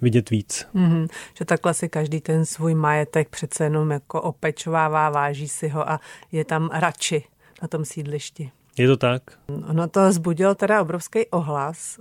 vidět 0.00 0.30
víc. 0.30 0.66
Mm-hmm. 0.74 1.08
Že 1.38 1.44
takhle 1.44 1.74
si 1.74 1.88
každý 1.88 2.20
ten 2.20 2.46
svůj 2.46 2.74
majetek 2.74 3.28
přece 3.28 3.64
jenom 3.64 3.90
jako 3.90 4.22
opečovává, 4.22 5.10
váží 5.10 5.48
si 5.48 5.68
ho 5.68 5.90
a 5.90 6.00
je 6.32 6.44
tam 6.44 6.70
radši 6.72 7.24
na 7.62 7.68
tom 7.68 7.84
sídlišti. 7.84 8.50
Je 8.78 8.86
to 8.88 8.96
tak? 8.96 9.22
Ono 9.68 9.88
to 9.88 10.12
zbudilo 10.12 10.54
teda 10.54 10.82
obrovský 10.82 11.26
ohlas. 11.26 11.98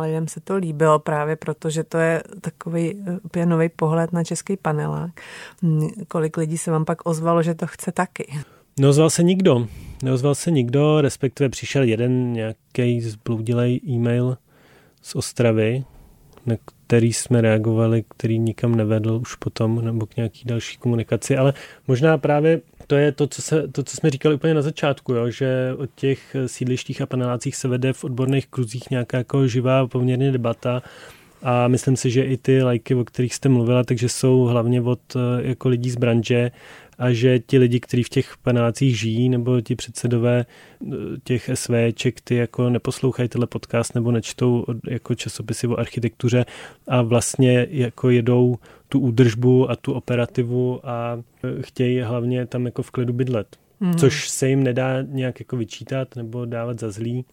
Lidem 0.00 0.28
se 0.28 0.40
to 0.40 0.56
líbilo 0.56 0.98
právě 0.98 1.36
proto, 1.36 1.70
že 1.70 1.84
to 1.84 1.98
je 1.98 2.22
takový 2.40 2.94
úplně 3.22 3.46
nový 3.46 3.68
pohled 3.68 4.12
na 4.12 4.24
český 4.24 4.56
panelák. 4.56 5.10
Kolik 6.08 6.36
lidí 6.36 6.58
se 6.58 6.70
vám 6.70 6.84
pak 6.84 7.06
ozvalo, 7.06 7.42
že 7.42 7.54
to 7.54 7.66
chce 7.66 7.92
taky? 7.92 8.32
Neozval 8.80 9.10
se 9.10 9.22
nikdo. 9.22 9.66
Neozval 10.02 10.34
se 10.34 10.50
nikdo, 10.50 11.00
respektive 11.00 11.48
přišel 11.48 11.82
jeden 11.82 12.32
nějaký 12.32 13.00
zbloudilej 13.00 13.80
e-mail 13.88 14.36
z 15.02 15.16
Ostravy, 15.16 15.84
na 16.46 16.56
který 16.86 17.12
jsme 17.12 17.40
reagovali, 17.40 18.04
který 18.08 18.38
nikam 18.38 18.74
nevedl 18.74 19.18
už 19.22 19.34
potom, 19.34 19.84
nebo 19.84 20.06
k 20.06 20.16
nějaký 20.16 20.44
další 20.44 20.78
komunikaci, 20.78 21.36
ale 21.36 21.54
možná 21.88 22.18
právě 22.18 22.60
to 22.92 22.96
je 22.96 23.12
to, 23.12 23.26
co, 23.26 23.42
se, 23.42 23.68
to, 23.68 23.82
co 23.82 23.96
jsme 23.96 24.10
říkali 24.10 24.34
úplně 24.34 24.54
na 24.54 24.62
začátku, 24.62 25.12
jo, 25.12 25.30
že 25.30 25.74
o 25.78 25.86
těch 25.86 26.36
sídlištích 26.46 27.00
a 27.00 27.06
panelácích 27.06 27.56
se 27.56 27.68
vede 27.68 27.92
v 27.92 28.04
odborných 28.04 28.46
kruzích 28.46 28.90
nějaká 28.90 29.18
jako 29.18 29.48
živá 29.48 29.86
poměrně 29.86 30.32
debata. 30.32 30.82
A 31.42 31.68
myslím 31.68 31.96
si, 31.96 32.10
že 32.10 32.24
i 32.24 32.36
ty 32.36 32.62
lajky, 32.62 32.94
o 32.94 33.04
kterých 33.04 33.34
jste 33.34 33.48
mluvila, 33.48 33.84
takže 33.84 34.08
jsou 34.08 34.40
hlavně 34.40 34.80
od 34.80 35.00
eh, 35.16 35.48
jako 35.48 35.68
lidí 35.68 35.90
z 35.90 35.96
branže 35.96 36.50
a 37.02 37.12
že 37.12 37.38
ti 37.38 37.58
lidi, 37.58 37.80
kteří 37.80 38.02
v 38.02 38.08
těch 38.08 38.36
panelácích 38.42 38.98
žijí, 38.98 39.28
nebo 39.28 39.60
ti 39.60 39.76
předsedové 39.76 40.46
eh, 40.46 40.94
těch 41.24 41.50
SVček, 41.54 42.20
ty 42.20 42.34
jako 42.34 42.70
neposlouchají 42.70 43.28
tenhle 43.28 43.46
podcast 43.46 43.94
nebo 43.94 44.12
nečtou 44.12 44.64
jako 44.90 45.14
časopisy 45.14 45.66
o 45.66 45.76
architektuře 45.76 46.44
a 46.88 47.02
vlastně 47.02 47.66
jako 47.70 48.10
jedou 48.10 48.58
tu 48.88 49.00
údržbu 49.00 49.70
a 49.70 49.76
tu 49.76 49.92
operativu 49.92 50.80
a 50.88 51.22
eh, 51.44 51.62
chtějí 51.62 52.00
hlavně 52.00 52.46
tam 52.46 52.66
jako 52.66 52.82
v 52.82 52.90
klidu 52.90 53.12
bydlet. 53.12 53.56
Mm. 53.80 53.94
Což 53.94 54.28
se 54.28 54.48
jim 54.48 54.62
nedá 54.62 55.02
nějak 55.02 55.40
jako 55.40 55.56
vyčítat 55.56 56.16
nebo 56.16 56.44
dávat 56.44 56.80
za 56.80 56.90
zlý. 56.90 57.24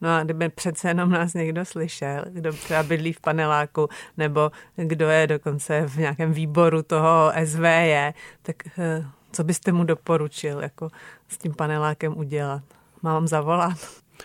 No 0.00 0.16
a 0.16 0.22
kdyby 0.22 0.48
přece 0.48 0.88
jenom 0.88 1.10
nás 1.10 1.34
někdo 1.34 1.64
slyšel, 1.64 2.24
kdo 2.28 2.52
třeba 2.52 2.82
bydlí 2.82 3.12
v 3.12 3.20
paneláku, 3.20 3.88
nebo 4.16 4.50
kdo 4.76 5.08
je 5.08 5.26
dokonce 5.26 5.88
v 5.88 5.96
nějakém 5.96 6.32
výboru 6.32 6.82
toho 6.82 7.32
SVJ, 7.44 8.12
tak 8.42 8.56
eh, 8.78 9.04
co 9.32 9.44
byste 9.44 9.72
mu 9.72 9.84
doporučil 9.84 10.60
jako 10.60 10.88
s 11.28 11.38
tím 11.38 11.54
panelákem 11.54 12.18
udělat? 12.18 12.62
Mám 13.02 13.28
zavolat? 13.28 13.78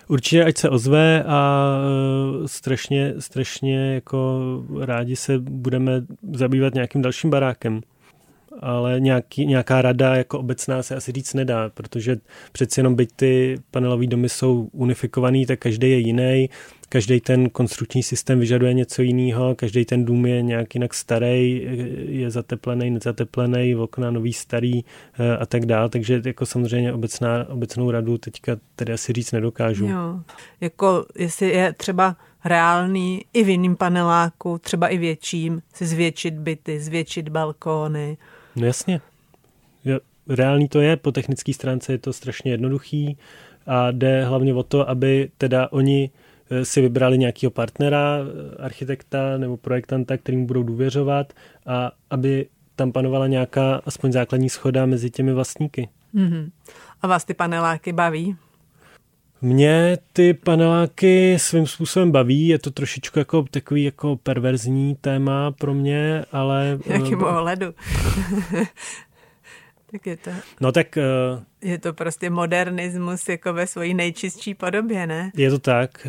Určitě, 0.08 0.44
ať 0.44 0.58
se 0.58 0.70
ozve 0.70 1.24
a 1.24 1.70
eh, 2.44 2.48
strašně, 2.48 3.14
strašně 3.20 3.94
jako 3.94 4.42
rádi 4.80 5.16
se 5.16 5.40
budeme 5.40 6.02
zabývat 6.32 6.74
nějakým 6.74 7.02
dalším 7.02 7.30
barákem 7.30 7.82
ale 8.60 9.00
nějaký, 9.00 9.46
nějaká 9.46 9.82
rada 9.82 10.15
jako 10.15 10.39
obecná 10.39 10.84
se 10.84 10.96
asi 10.96 11.12
říct 11.12 11.34
nedá, 11.34 11.70
protože 11.70 12.18
přeci 12.52 12.80
jenom 12.80 12.96
byť 12.96 13.10
ty 13.15 13.58
panelové 13.72 14.08
domy 14.08 14.30
jsou 14.30 14.70
unifikovaný, 14.72 15.46
tak 15.46 15.60
každý 15.60 15.91
je 15.91 15.98
jiný, 15.98 16.50
každý 16.89 17.22
ten 17.22 17.50
konstrukční 17.50 18.04
systém 18.04 18.39
vyžaduje 18.39 18.74
něco 18.74 19.02
jiného, 19.02 19.56
každý 19.56 19.86
ten 19.86 20.06
dům 20.06 20.26
je 20.26 20.41
nějak 20.41 20.76
jinak 20.76 20.94
starý, 20.94 21.68
je 22.08 22.32
zateplený, 22.32 22.89
nezateplený, 22.89 23.76
okna 23.76 24.12
nový, 24.12 24.34
starý 24.34 24.86
eh, 25.20 25.38
a 25.38 25.46
tak 25.46 25.65
dále, 25.65 25.89
takže 25.89 26.22
jako 26.26 26.46
samozřejmě 26.46 26.94
obecná, 26.94 27.50
obecnou 27.50 27.91
radu 27.91 28.18
teďka 28.18 28.58
tedy 28.76 28.94
asi 28.94 29.13
říct 29.13 29.32
nedokážu. 29.32 29.88
Jo. 29.88 30.20
Jako 30.62 31.06
jestli 31.15 31.50
je 31.50 31.74
třeba 31.74 32.15
reálný 32.46 33.26
i 33.34 33.44
v 33.44 33.50
jiném 33.50 33.76
paneláku, 33.76 34.58
třeba 34.58 34.88
i 34.88 34.98
větším, 34.98 35.62
si 35.74 35.86
zvětšit 35.86 36.34
byty, 36.34 36.80
zvětšit 36.80 37.30
balkóny, 37.30 38.18
No 38.56 38.65
jasně. 38.65 39.02
Reálný 40.30 40.68
to 40.68 40.82
je, 40.82 40.98
po 40.98 41.12
technické 41.12 41.54
stránce 41.54 41.91
je 41.91 41.98
to 41.98 42.13
strašně 42.13 42.52
jednoduchý 42.52 43.18
a 43.68 43.91
jde 43.91 44.26
hlavně 44.26 44.54
o 44.54 44.63
to, 44.63 44.89
aby 44.89 45.30
teda 45.38 45.72
oni 45.72 46.10
eh, 46.50 46.65
si 46.65 46.82
vybrali 46.82 47.18
nějakého 47.18 47.52
partnera, 47.52 48.18
architekta 48.60 49.38
nebo 49.38 49.58
projektanta, 49.58 50.18
kterým 50.18 50.46
budou 50.46 50.63
důvěřovat 50.63 51.34
a 51.65 51.91
aby 52.10 52.48
tam 52.76 52.91
panovala 52.91 53.28
nějaká 53.28 53.82
aspoň 53.86 54.12
základní 54.12 54.50
schoda 54.50 54.86
mezi 54.86 55.10
těmi 55.10 55.34
vlastníky. 55.34 55.89
Mm-hmm. 56.15 56.50
A 57.02 57.08
vás 57.08 57.26
ty 57.26 57.34
paneláky 57.34 57.94
baví? 57.94 58.36
Mě 59.46 59.98
ty 60.14 60.34
paneláky 60.34 61.40
svým 61.40 61.68
způsobem 61.68 62.12
baví, 62.12 62.48
je 62.48 62.60
to 62.60 62.72
trošičku 62.72 63.20
jako 63.20 63.46
takový 63.52 63.84
jako 63.84 64.16
perverzní 64.16 64.96
téma 64.96 65.52
pro 65.52 65.74
mě, 65.74 66.26
ale... 66.32 66.80
Jakým 66.86 67.24
ohledu? 67.24 67.66
tak 69.92 70.06
je 70.06 70.18
to... 70.18 70.32
No 70.62 70.72
tak... 70.72 70.98
Uh, 70.98 71.44
je 71.62 71.78
to 71.78 71.94
prostě 71.94 72.30
modernismus 72.30 73.30
jako 73.30 73.54
ve 73.54 73.68
své 73.68 73.88
nejčistší 73.88 74.54
podobě, 74.54 75.08
ne? 75.08 75.32
Je 75.36 75.50
to 75.50 75.60
tak, 75.60 76.08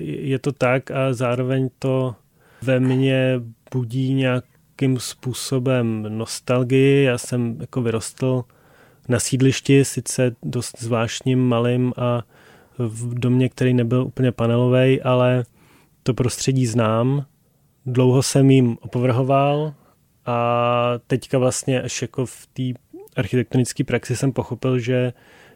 je 0.00 0.38
to 0.38 0.52
tak 0.52 0.90
a 0.90 1.12
zároveň 1.12 1.68
to 1.78 2.14
ve 2.62 2.80
mně 2.80 3.40
budí 3.72 4.14
nějakým 4.14 4.98
způsobem 4.98 6.02
nostalgii. 6.08 7.04
Já 7.04 7.18
jsem 7.18 7.56
jako 7.60 7.82
vyrostl 7.82 8.44
na 9.08 9.20
sídlišti, 9.20 9.84
sice 9.84 10.36
dost 10.42 10.82
zvláštním, 10.82 11.48
malým 11.48 11.92
a 11.96 12.22
v 12.78 13.18
domě, 13.18 13.48
který 13.48 13.74
nebyl 13.74 14.02
úplně 14.02 14.32
panelový, 14.32 15.02
ale 15.02 15.44
to 16.02 16.14
prostředí 16.14 16.66
znám. 16.66 17.24
Dlouho 17.86 18.22
jsem 18.22 18.50
jim 18.50 18.78
opovrhoval 18.80 19.74
a 20.26 20.92
teďka 21.06 21.38
vlastně 21.38 21.82
až 21.82 22.02
jako 22.02 22.26
v 22.26 22.46
té 22.52 22.62
architektonické 23.16 23.84
praxi 23.84 24.16
jsem 24.16 24.32
pochopil, 24.32 24.78
že 24.78 25.12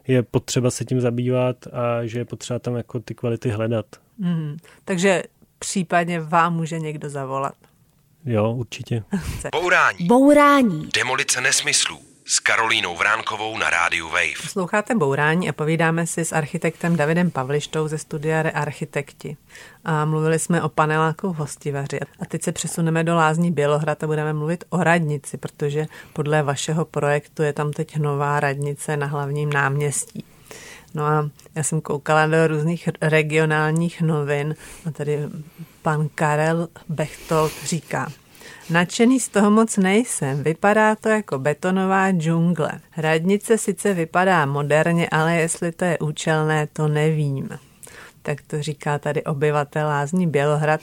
je 0.07 0.23
potřeba 0.23 0.71
se 0.71 0.85
tím 0.85 1.01
zabývat 1.01 1.67
a 1.67 2.05
že 2.05 2.19
je 2.19 2.25
potřeba 2.25 2.59
tam 2.59 2.75
jako 2.75 2.99
ty 2.99 3.15
kvality 3.15 3.49
hledat. 3.49 3.85
Mm, 4.17 4.57
takže 4.85 5.23
případně 5.59 6.19
vám 6.19 6.55
může 6.55 6.79
někdo 6.79 7.09
zavolat. 7.09 7.55
Jo, 8.25 8.53
určitě. 8.53 9.03
Bourání. 9.51 10.07
Bourání. 10.07 10.89
Demolice 10.93 11.41
nesmyslů 11.41 12.12
s 12.25 12.39
Karolínou 12.39 12.95
Vránkovou 12.95 13.57
na 13.57 13.69
rádiu 13.69 14.09
Wave. 14.09 14.41
Posloucháte 14.41 14.95
Bourání 14.95 15.49
a 15.49 15.53
povídáme 15.53 16.07
si 16.07 16.25
s 16.25 16.31
architektem 16.31 16.95
Davidem 16.95 17.31
Pavlištou 17.31 17.87
ze 17.87 17.97
studia 17.97 18.41
Rearchitekti. 18.41 19.37
A 19.85 20.05
mluvili 20.05 20.39
jsme 20.39 20.61
o 20.63 20.69
paneláku 20.69 21.33
v 21.33 21.35
Hostivaři. 21.35 21.99
A 22.19 22.25
teď 22.25 22.43
se 22.43 22.51
přesuneme 22.51 23.03
do 23.03 23.15
Lázní 23.15 23.51
Bělohrad 23.51 24.03
a 24.03 24.07
budeme 24.07 24.33
mluvit 24.33 24.63
o 24.69 24.83
radnici, 24.83 25.37
protože 25.37 25.85
podle 26.13 26.43
vašeho 26.43 26.85
projektu 26.85 27.43
je 27.43 27.53
tam 27.53 27.71
teď 27.71 27.97
nová 27.97 28.39
radnice 28.39 28.97
na 28.97 29.07
hlavním 29.07 29.53
náměstí. 29.53 30.25
No 30.93 31.05
a 31.05 31.29
já 31.55 31.63
jsem 31.63 31.81
koukala 31.81 32.27
do 32.27 32.47
různých 32.47 32.89
regionálních 33.01 34.01
novin 34.01 34.55
a 34.85 34.91
tady 34.91 35.19
pan 35.81 36.09
Karel 36.15 36.67
Bechtold 36.89 37.51
říká– 37.65 38.11
Nadšený 38.69 39.19
z 39.19 39.29
toho 39.29 39.51
moc 39.51 39.77
nejsem, 39.77 40.43
vypadá 40.43 40.95
to 40.95 41.09
jako 41.09 41.39
betonová 41.39 42.11
džungle. 42.11 42.71
Radnice 42.97 43.57
sice 43.57 43.93
vypadá 43.93 44.45
moderně, 44.45 45.09
ale 45.09 45.35
jestli 45.35 45.71
to 45.71 45.85
je 45.85 45.99
účelné, 45.99 46.67
to 46.73 46.87
nevím. 46.87 47.49
Tak 48.21 48.41
to 48.47 48.61
říká 48.61 48.99
tady 48.99 49.23
obyvatel 49.23 49.87
Lázní 49.87 50.27
Bělohrad. 50.27 50.81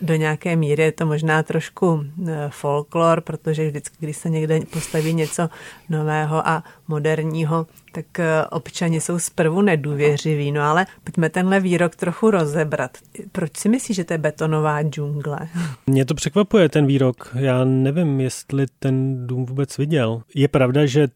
Do 0.00 0.14
nějaké 0.14 0.56
míry 0.56 0.82
je 0.82 0.92
to 0.92 1.06
možná 1.06 1.42
trošku 1.42 2.04
e, 2.28 2.48
folklor, 2.48 3.20
protože 3.20 3.68
vždycky, 3.68 3.96
když 4.00 4.16
se 4.16 4.30
někde 4.30 4.60
postaví 4.60 5.14
něco 5.14 5.48
nového 5.88 6.48
a 6.48 6.64
moderního, 6.88 7.66
tak 7.94 8.18
eh, 8.18 8.44
občani 8.50 9.00
jsou 9.00 9.18
zprvu 9.18 9.62
nedůvěřiví. 9.62 10.52
No 10.52 10.62
ale 10.62 10.86
pojďme 11.04 11.30
tenhle 11.30 11.60
výrok 11.60 11.96
trochu 11.96 12.30
rozebrat. 12.30 12.90
Proč 13.32 13.56
si 13.56 13.68
myslíš, 13.68 13.96
že 13.96 14.04
to 14.04 14.12
je 14.12 14.18
betonová 14.18 14.82
džungle? 14.82 15.38
Mě 15.86 16.04
to 16.04 16.14
překvapuje, 16.14 16.68
ten 16.68 16.86
výrok. 16.86 17.30
Já 17.34 17.64
nevím, 17.64 18.20
jestli 18.20 18.66
ten 18.78 19.26
dům 19.26 19.46
vůbec 19.46 19.78
viděl. 19.78 20.22
Je 20.34 20.48
pravda, 20.48 20.86
že 20.86 21.08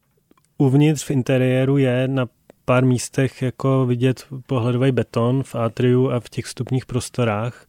uvnitř 0.59 1.05
v 1.05 1.11
interiéru 1.11 1.79
je 1.79 2.09
na 2.09 2.27
pár 2.65 2.85
místech 2.85 3.43
jako 3.43 3.87
vidět 3.87 4.27
pohledový 4.47 4.93
beton 4.93 5.43
v 5.43 5.55
atriu 5.55 6.11
a 6.11 6.21
v 6.21 6.29
těch 6.29 6.45
vstupních 6.45 6.87
prostorách, 6.87 7.67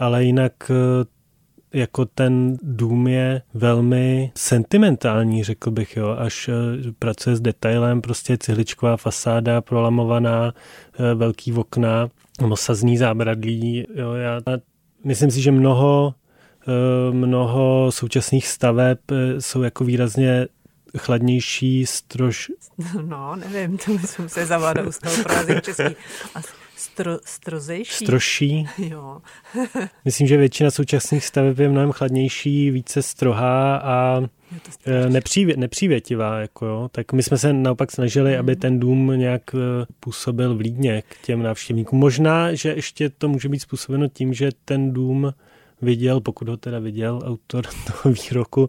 ale 0.00 0.24
jinak 0.24 0.52
eh, 0.70 1.78
jako 1.78 2.04
ten 2.04 2.56
dům 2.62 3.08
je 3.08 3.42
velmi 3.54 4.32
sentimentální, 4.34 5.44
řekl 5.44 5.70
bych, 5.70 5.96
jo, 5.96 6.16
až 6.18 6.48
eh, 6.48 6.92
pracuje 6.98 7.36
s 7.36 7.40
detailem, 7.40 8.00
prostě 8.00 8.38
cihličková 8.38 8.96
fasáda 8.96 9.60
prolamovaná, 9.60 10.54
eh, 10.94 11.14
velký 11.14 11.52
okna, 11.52 12.08
mosazný 12.40 12.98
zábradlí, 12.98 13.86
jo, 13.94 14.12
já 14.12 14.40
myslím 15.04 15.30
si, 15.30 15.42
že 15.42 15.50
mnoho 15.50 16.14
mnoho 17.10 17.92
současných 17.92 18.48
staveb 18.48 18.98
jsou 19.38 19.62
jako 19.62 19.84
výrazně 19.84 20.46
chladnější, 20.98 21.86
strož... 21.86 22.52
No, 23.02 23.36
nevím, 23.36 23.78
to 23.78 23.92
myslím 23.92 24.28
se 24.28 24.46
zavádou 24.46 24.92
z 24.92 24.98
toho 24.98 25.60
český. 25.60 25.82
Stro, 26.80 27.18
strozejší? 27.24 28.04
Stroší. 28.04 28.66
Jo. 28.78 29.18
Myslím, 30.04 30.26
že 30.26 30.36
většina 30.36 30.70
současných 30.70 31.24
staveb 31.24 31.58
je 31.58 31.68
mnohem 31.68 31.92
chladnější, 31.92 32.70
více 32.70 33.02
strohá 33.02 33.76
a 33.76 34.20
e, 34.86 35.10
nepřívě, 35.10 35.56
nepřívětivá. 35.56 36.40
Jako 36.40 36.66
jo. 36.66 36.88
Tak 36.92 37.12
my 37.12 37.22
jsme 37.22 37.38
se 37.38 37.52
naopak 37.52 37.92
snažili, 37.92 38.36
aby 38.36 38.56
ten 38.56 38.80
dům 38.80 39.12
nějak 39.16 39.54
e, 39.54 39.58
působil 40.00 40.56
vlídně 40.56 41.02
k 41.08 41.26
těm 41.26 41.42
návštěvníkům. 41.42 41.98
Možná, 41.98 42.54
že 42.54 42.68
ještě 42.68 43.08
to 43.08 43.28
může 43.28 43.48
být 43.48 43.60
způsobeno 43.60 44.08
tím, 44.08 44.34
že 44.34 44.50
ten 44.64 44.92
dům 44.92 45.34
viděl, 45.82 46.20
pokud 46.20 46.48
ho 46.48 46.56
teda 46.56 46.78
viděl 46.78 47.20
autor 47.24 47.64
toho 47.86 48.14
výroku, 48.14 48.68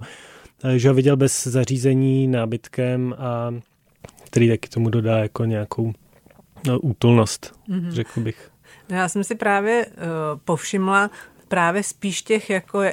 e, 0.63 0.79
že 0.79 0.89
ho 0.89 0.95
viděl 0.95 1.17
bez 1.17 1.47
zařízení 1.47 2.27
nábytkem 2.27 3.15
a 3.17 3.53
který 4.25 4.49
taky 4.49 4.69
tomu 4.69 4.89
dodá 4.89 5.17
jako 5.17 5.45
nějakou 5.45 5.93
útulnost, 6.81 7.53
mm-hmm. 7.69 7.91
řekl 7.91 8.21
bych. 8.21 8.51
No, 8.89 8.97
já 8.97 9.09
jsem 9.09 9.23
si 9.23 9.35
právě 9.35 9.85
uh, 9.85 9.93
povšimla 10.45 11.09
právě 11.51 11.83
spíš 11.83 12.21
těch 12.21 12.49
jako 12.49 12.77
uh, 12.77 12.85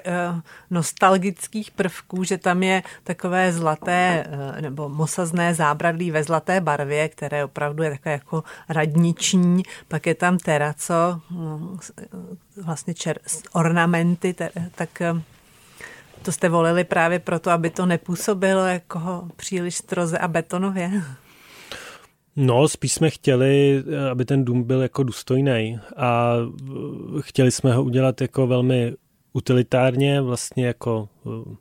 nostalgických 0.70 1.70
prvků, 1.70 2.24
že 2.24 2.38
tam 2.38 2.62
je 2.62 2.82
takové 3.04 3.52
zlaté 3.52 4.26
uh, 4.26 4.60
nebo 4.60 4.88
mosazné 4.88 5.54
zábradlí 5.54 6.10
ve 6.10 6.24
zlaté 6.24 6.60
barvě, 6.60 7.08
které 7.08 7.44
opravdu 7.44 7.82
je 7.82 7.90
takové 7.90 8.12
jako 8.12 8.44
radniční, 8.68 9.62
pak 9.88 10.06
je 10.06 10.14
tam 10.14 10.38
teraco, 10.38 11.20
uh, 11.30 11.78
vlastně 12.56 12.94
čer, 12.94 13.18
ornamenty, 13.52 14.34
ter, 14.34 14.50
tak 14.74 15.02
uh, 15.12 15.20
to 16.22 16.32
jste 16.32 16.48
volili 16.48 16.84
právě 16.84 17.18
proto, 17.18 17.50
aby 17.50 17.70
to 17.70 17.86
nepůsobilo 17.86 18.66
jako 18.66 19.28
příliš 19.36 19.74
stroze 19.76 20.18
a 20.18 20.28
betonově. 20.28 20.90
No, 22.40 22.68
spíš 22.68 22.92
jsme 22.92 23.10
chtěli, 23.10 23.84
aby 24.10 24.24
ten 24.24 24.44
dům 24.44 24.62
byl 24.62 24.82
jako 24.82 25.02
důstojný 25.02 25.78
a 25.96 26.34
chtěli 27.20 27.50
jsme 27.50 27.74
ho 27.74 27.84
udělat 27.84 28.20
jako 28.20 28.46
velmi 28.46 28.94
utilitárně, 29.32 30.20
vlastně 30.20 30.66
jako 30.66 31.08
eh, 31.26 31.56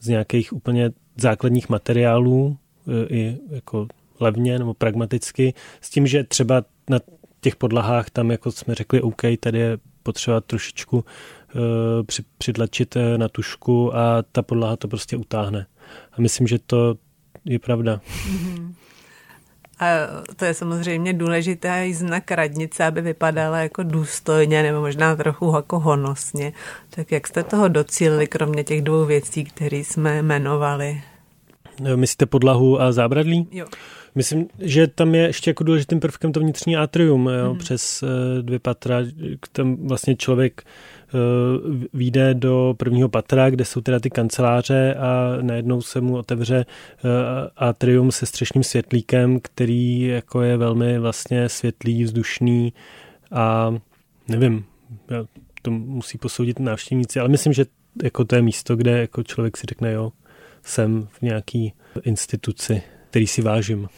z 0.00 0.08
nějakých 0.08 0.52
úplně 0.52 0.90
základních 1.16 1.68
materiálů, 1.68 2.56
eh, 2.88 3.06
i 3.14 3.38
jako 3.50 3.88
levně 4.20 4.58
nebo 4.58 4.74
pragmaticky, 4.74 5.54
s 5.80 5.90
tím, 5.90 6.06
že 6.06 6.24
třeba 6.24 6.62
na 6.90 7.00
těch 7.40 7.56
podlahách 7.56 8.10
tam, 8.10 8.30
jako 8.30 8.52
jsme 8.52 8.74
řekli, 8.74 9.02
OK, 9.02 9.22
tady 9.40 9.58
je 9.58 9.78
potřeba 10.02 10.40
trošičku 10.40 11.04
při, 12.06 12.22
přitlačit 12.38 12.96
na 13.16 13.28
tušku 13.28 13.96
a 13.96 14.22
ta 14.32 14.42
podlaha 14.42 14.76
to 14.76 14.88
prostě 14.88 15.16
utáhne. 15.16 15.66
A 16.12 16.20
myslím, 16.20 16.46
že 16.46 16.58
to 16.58 16.94
je 17.44 17.58
pravda. 17.58 18.00
Mm-hmm. 18.30 18.74
A 19.80 19.86
to 20.36 20.44
je 20.44 20.54
samozřejmě 20.54 21.12
důležitý 21.12 21.94
znak 21.94 22.30
radnice, 22.30 22.84
aby 22.84 23.00
vypadala 23.00 23.58
jako 23.58 23.82
důstojně 23.82 24.62
nebo 24.62 24.80
možná 24.80 25.16
trochu 25.16 25.52
jako 25.56 25.78
honosně. 25.78 26.52
Tak 26.90 27.12
jak 27.12 27.26
jste 27.26 27.42
toho 27.42 27.68
docílili, 27.68 28.26
kromě 28.26 28.64
těch 28.64 28.82
dvou 28.82 29.04
věcí, 29.04 29.44
které 29.44 29.76
jsme 29.76 30.18
jmenovali? 30.18 31.02
Myslíte 31.96 32.26
podlahu 32.26 32.80
a 32.80 32.92
zábradlí? 32.92 33.48
Jo. 33.50 33.66
Myslím, 34.14 34.48
že 34.58 34.86
tam 34.86 35.14
je 35.14 35.22
ještě 35.26 35.50
jako 35.50 35.64
důležitým 35.64 36.00
prvkem 36.00 36.32
to 36.32 36.40
vnitřní 36.40 36.76
atrium, 36.76 37.26
jo, 37.26 37.52
mm. 37.52 37.58
přes 37.58 38.02
uh, 38.02 38.08
dvě 38.42 38.58
patra, 38.58 38.96
tam 39.52 39.76
vlastně 39.86 40.16
člověk 40.16 40.62
uh, 41.14 41.20
vyjde 41.92 42.34
do 42.34 42.74
prvního 42.76 43.08
patra, 43.08 43.50
kde 43.50 43.64
jsou 43.64 43.80
teda 43.80 44.00
ty 44.00 44.10
kanceláře 44.10 44.94
a 44.94 45.38
najednou 45.40 45.82
se 45.82 46.00
mu 46.00 46.16
otevře 46.16 46.66
uh, 46.66 47.10
atrium 47.56 48.12
se 48.12 48.26
střešním 48.26 48.62
světlíkem, 48.62 49.40
který 49.42 50.00
jako 50.00 50.42
je 50.42 50.56
velmi 50.56 50.98
vlastně 50.98 51.48
světlý, 51.48 52.04
vzdušný 52.04 52.72
a 53.32 53.74
nevím, 54.28 54.64
to 55.62 55.70
musí 55.70 56.18
posoudit 56.18 56.58
návštěvníci, 56.58 57.20
ale 57.20 57.28
myslím, 57.28 57.52
že 57.52 57.64
jako 58.02 58.24
to 58.24 58.36
je 58.36 58.42
místo, 58.42 58.76
kde 58.76 59.00
jako 59.00 59.22
člověk 59.22 59.56
si 59.56 59.66
řekne, 59.66 59.92
jo, 59.92 60.12
jsem 60.62 61.08
v 61.10 61.22
nějaký 61.22 61.72
instituci 62.02 62.82
který 63.10 63.26
si 63.26 63.42
vážím. 63.42 63.88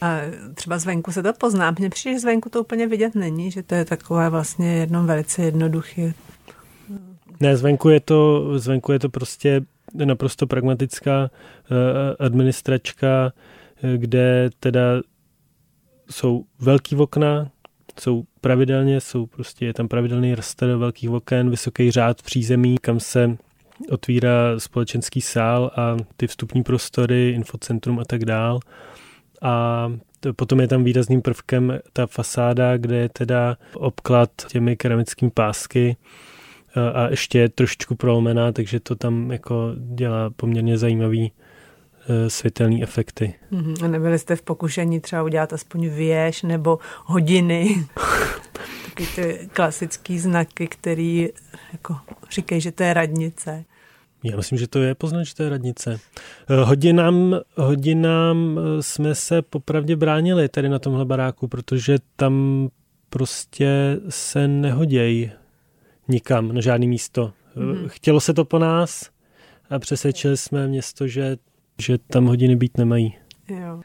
A 0.00 0.20
třeba 0.54 0.78
zvenku 0.78 1.12
se 1.12 1.22
to 1.22 1.32
pozná. 1.32 1.74
Mně 1.78 1.90
přijde, 1.90 2.14
že 2.14 2.20
zvenku 2.20 2.48
to 2.48 2.60
úplně 2.60 2.86
vidět 2.86 3.14
není, 3.14 3.50
že 3.50 3.62
to 3.62 3.74
je 3.74 3.84
takové 3.84 4.30
vlastně 4.30 4.74
jedno 4.74 5.04
velice 5.04 5.42
jednoduché. 5.42 6.14
Ne, 7.40 7.56
zvenku 7.56 7.88
je 7.88 8.00
to, 8.00 8.50
zvenku 8.58 8.92
je 8.92 8.98
to 8.98 9.08
prostě 9.08 9.60
naprosto 10.04 10.46
pragmatická 10.46 11.30
eh, 11.30 12.16
administračka, 12.18 13.32
eh, 13.82 13.98
kde 13.98 14.50
teda 14.60 14.80
jsou 16.10 16.44
velký 16.58 16.96
okna, 16.96 17.50
jsou 18.00 18.24
pravidelně, 18.40 19.00
jsou 19.00 19.26
prostě, 19.26 19.66
je 19.66 19.74
tam 19.74 19.88
pravidelný 19.88 20.34
raster 20.34 20.76
velkých 20.76 21.10
oken, 21.10 21.50
vysoký 21.50 21.90
řád 21.90 22.22
přízemí, 22.22 22.78
kam 22.78 23.00
se 23.00 23.36
otvírá 23.90 24.58
společenský 24.58 25.20
sál 25.20 25.70
a 25.76 25.96
ty 26.16 26.26
vstupní 26.26 26.62
prostory, 26.62 27.30
infocentrum 27.30 27.98
a 27.98 28.04
tak 28.04 28.24
dál. 28.24 28.60
A 29.42 29.92
potom 30.36 30.60
je 30.60 30.68
tam 30.68 30.84
výrazným 30.84 31.22
prvkem 31.22 31.78
ta 31.92 32.06
fasáda, 32.06 32.76
kde 32.76 32.96
je 32.96 33.08
teda 33.08 33.56
obklad 33.74 34.30
těmi 34.48 34.76
keramickými 34.76 35.30
pásky 35.30 35.96
a 36.94 37.10
ještě 37.10 37.38
je 37.38 37.48
trošičku 37.48 37.94
prolomená, 37.94 38.52
takže 38.52 38.80
to 38.80 38.94
tam 38.94 39.30
jako 39.30 39.72
dělá 39.94 40.30
poměrně 40.30 40.78
zajímavý 40.78 41.32
e, 42.08 42.30
světelný 42.30 42.82
efekty. 42.82 43.34
Mm-hmm. 43.52 43.84
A 43.84 43.88
nebyli 43.88 44.18
jste 44.18 44.36
v 44.36 44.42
pokušení 44.42 45.00
třeba 45.00 45.22
udělat 45.22 45.52
aspoň 45.52 45.88
věž 45.88 46.42
nebo 46.42 46.78
hodiny? 47.04 47.86
Taky 48.84 49.06
ty 49.14 49.48
klasický 49.52 50.18
znaky, 50.18 50.66
který 50.66 51.28
jako 51.72 51.96
říkají, 52.30 52.60
že 52.60 52.72
to 52.72 52.82
je 52.82 52.94
radnice. 52.94 53.64
Já 54.24 54.36
myslím, 54.36 54.58
že 54.58 54.68
to 54.68 54.82
je 54.82 54.94
poznat, 54.94 55.22
že 55.24 55.34
to 55.34 55.42
je 55.42 55.48
radnice. 55.48 56.00
E, 56.50 56.64
hodinám, 56.64 57.40
hodinám 57.56 58.58
e, 58.58 58.82
jsme 58.82 59.14
se 59.14 59.42
popravdě 59.42 59.96
bránili 59.96 60.48
tady 60.48 60.68
na 60.68 60.78
tomhle 60.78 61.04
baráku, 61.04 61.48
protože 61.48 61.98
tam 62.16 62.68
prostě 63.10 64.00
se 64.08 64.48
nehodějí 64.48 65.30
nikam, 66.08 66.52
na 66.52 66.60
žádné 66.60 66.86
místo. 66.86 67.32
Mm-hmm. 67.56 67.88
Chtělo 67.88 68.20
se 68.20 68.34
to 68.34 68.44
po 68.44 68.58
nás 68.58 69.10
a 69.70 69.78
přesvědčili 69.78 70.36
jsme 70.36 70.68
město, 70.68 71.06
že, 71.06 71.36
že 71.78 71.98
tam 71.98 72.26
hodiny 72.26 72.56
být 72.56 72.78
nemají. 72.78 73.16
Jo. 73.48 73.80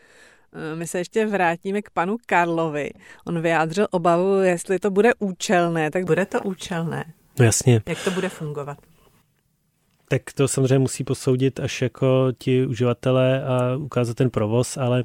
Eh, 0.53 0.75
my 0.75 0.88
se 0.88 0.97
ještě 0.97 1.25
vrátíme 1.25 1.81
k 1.81 1.89
panu 1.89 2.17
Karlovi. 2.25 2.91
On 3.25 3.41
vyjádřil 3.41 3.88
obavu, 3.91 4.39
jestli 4.39 4.79
to 4.79 4.91
bude 4.91 5.12
účelné, 5.19 5.91
tak 5.91 6.05
bude 6.05 6.25
to 6.25 6.41
účelné. 6.41 7.05
No 7.39 7.45
jasně. 7.45 7.81
Jak 7.88 8.03
to 8.03 8.12
bude 8.12 8.29
fungovat? 8.29 8.77
Tak 10.12 10.21
to 10.36 10.47
samozřejmě 10.47 10.80
musí 10.80 11.04
posoudit 11.04 11.60
až 11.60 11.82
jako 11.82 12.28
ti 12.38 12.65
uživatelé 12.65 13.43
a 13.43 13.76
ukázat 13.76 14.17
ten 14.17 14.30
provoz, 14.30 14.78
ale 14.78 15.04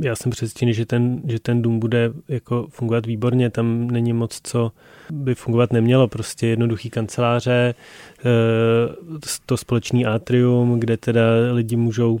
já 0.00 0.16
jsem 0.16 0.32
přesvědčený, 0.32 0.74
že 0.74 0.86
ten, 0.86 1.22
že 1.28 1.40
ten 1.40 1.62
dům 1.62 1.78
bude 1.78 2.12
jako 2.28 2.66
fungovat 2.70 3.06
výborně, 3.06 3.50
tam 3.50 3.90
není 3.90 4.12
moc, 4.12 4.40
co 4.42 4.72
by 5.12 5.34
fungovat 5.34 5.72
nemělo, 5.72 6.08
prostě 6.08 6.46
jednoduchý 6.46 6.90
kanceláře, 6.90 7.74
eh, 8.18 8.24
to 9.46 9.56
společný 9.56 10.06
atrium, 10.06 10.80
kde 10.80 10.96
teda 10.96 11.22
lidi 11.52 11.76
můžou 11.76 12.18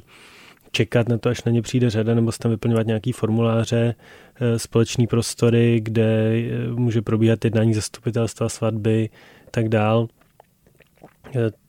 čekat 0.70 1.08
na 1.08 1.18
to, 1.18 1.28
až 1.28 1.44
na 1.44 1.52
ně 1.52 1.62
přijde 1.62 1.90
řada, 1.90 2.14
nebo 2.14 2.32
tam 2.32 2.50
vyplňovat 2.50 2.86
nějaký 2.86 3.12
formuláře, 3.12 3.94
eh, 4.40 4.58
společný 4.58 5.06
prostory, 5.06 5.80
kde 5.80 6.34
eh, 6.34 6.70
může 6.70 7.02
probíhat 7.02 7.44
jednání 7.44 7.74
zastupitelstva, 7.74 8.48
svatby, 8.48 9.10
tak 9.50 9.68
dál 9.68 10.08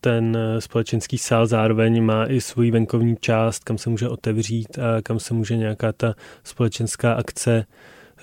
ten 0.02 0.38
společenský 0.60 1.18
sál 1.18 1.48
zároveň 1.48 2.04
má 2.04 2.26
i 2.26 2.42
svůj 2.42 2.72
venkovní 2.72 3.16
část, 3.20 3.64
kam 3.64 3.78
se 3.78 3.90
může 3.90 4.10
otevřít 4.10 4.80
a 4.80 5.02
kam 5.02 5.20
se 5.20 5.34
může 5.34 5.58
nějaká 5.58 5.92
ta 5.92 6.14
společenská 6.44 7.14
akce 7.14 7.66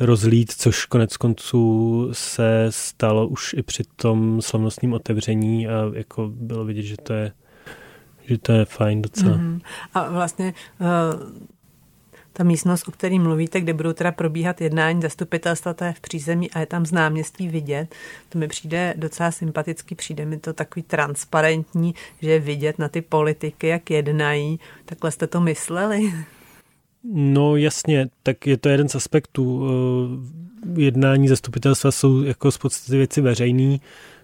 rozlít, 0.01 0.53
což 0.53 0.87
konec 0.87 1.17
konců 1.17 2.09
se 2.13 2.67
stalo 2.71 3.29
už 3.29 3.55
i 3.59 3.63
při 3.63 3.83
tom 3.97 4.43
slavnostním 4.43 4.93
otevření 4.93 5.69
a 5.69 5.91
jako 5.95 6.31
bylo 6.35 6.65
vidět, 6.65 6.83
že 6.83 6.97
to 7.03 7.13
je 7.13 7.33
že 8.27 8.39
to 8.39 8.53
je 8.53 8.65
fajn 8.65 9.03
docela. 9.03 9.37
Mm-hmm. 9.37 9.61
A 9.95 10.11
vlastně 10.11 10.55
uh, 10.81 10.87
ta 12.33 12.45
místnost, 12.45 12.89
o 12.89 12.91
který 12.91 13.19
mluvíte, 13.19 13.61
kde 13.61 13.75
budou 13.75 13.93
teda 13.93 14.13
probíhat 14.13 14.61
jednání 14.61 15.03
zastupitelstva, 15.03 15.75
to 15.75 15.85
je 15.85 15.93
v 15.93 16.01
přízemí 16.01 16.51
a 16.51 16.61
je 16.61 16.67
tam 16.67 16.87
z 16.87 16.93
náměstí 16.93 17.49
vidět. 17.49 17.95
To 18.29 18.39
mi 18.39 18.49
přijde 18.49 18.95
docela 18.97 19.31
sympaticky, 19.31 19.95
přijde 19.95 20.25
mi 20.25 20.39
to 20.39 20.53
takový 20.53 20.83
transparentní, 20.83 21.95
že 22.23 22.39
vidět 22.39 22.79
na 22.79 22.89
ty 22.89 23.03
politiky, 23.03 23.67
jak 23.67 23.91
jednají. 23.91 24.61
Takhle 24.85 25.11
jste 25.11 25.27
to 25.27 25.41
mysleli? 25.41 26.13
No 27.13 27.57
jasně, 27.57 28.09
tak 28.23 28.47
je 28.47 28.57
to 28.57 28.69
jeden 28.69 28.89
z 28.89 28.95
aspektů. 28.95 29.67
Eh, 29.67 30.81
jednání 30.81 31.29
zastupitelstva 31.29 31.91
jsou 31.91 32.23
jako 32.23 32.51
z 32.51 32.59
podstaty 32.59 32.97
věci 32.97 33.21
veřejný, 33.21 33.81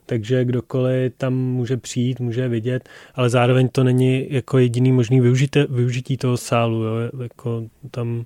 takže 0.09 0.45
kdokoliv 0.45 1.13
tam 1.17 1.35
může 1.35 1.77
přijít, 1.77 2.21
může 2.21 2.49
vidět, 2.49 2.89
ale 3.15 3.31
zároveň 3.31 3.69
to 3.69 3.85
není 3.85 4.27
jako 4.31 4.59
jediný 4.59 4.93
možný 4.93 5.21
využití, 5.21 5.61
využití 5.69 6.17
toho 6.17 6.37
sálu. 6.37 6.83
Jo? 6.83 6.95
Jako 7.23 7.65
tam 7.91 8.25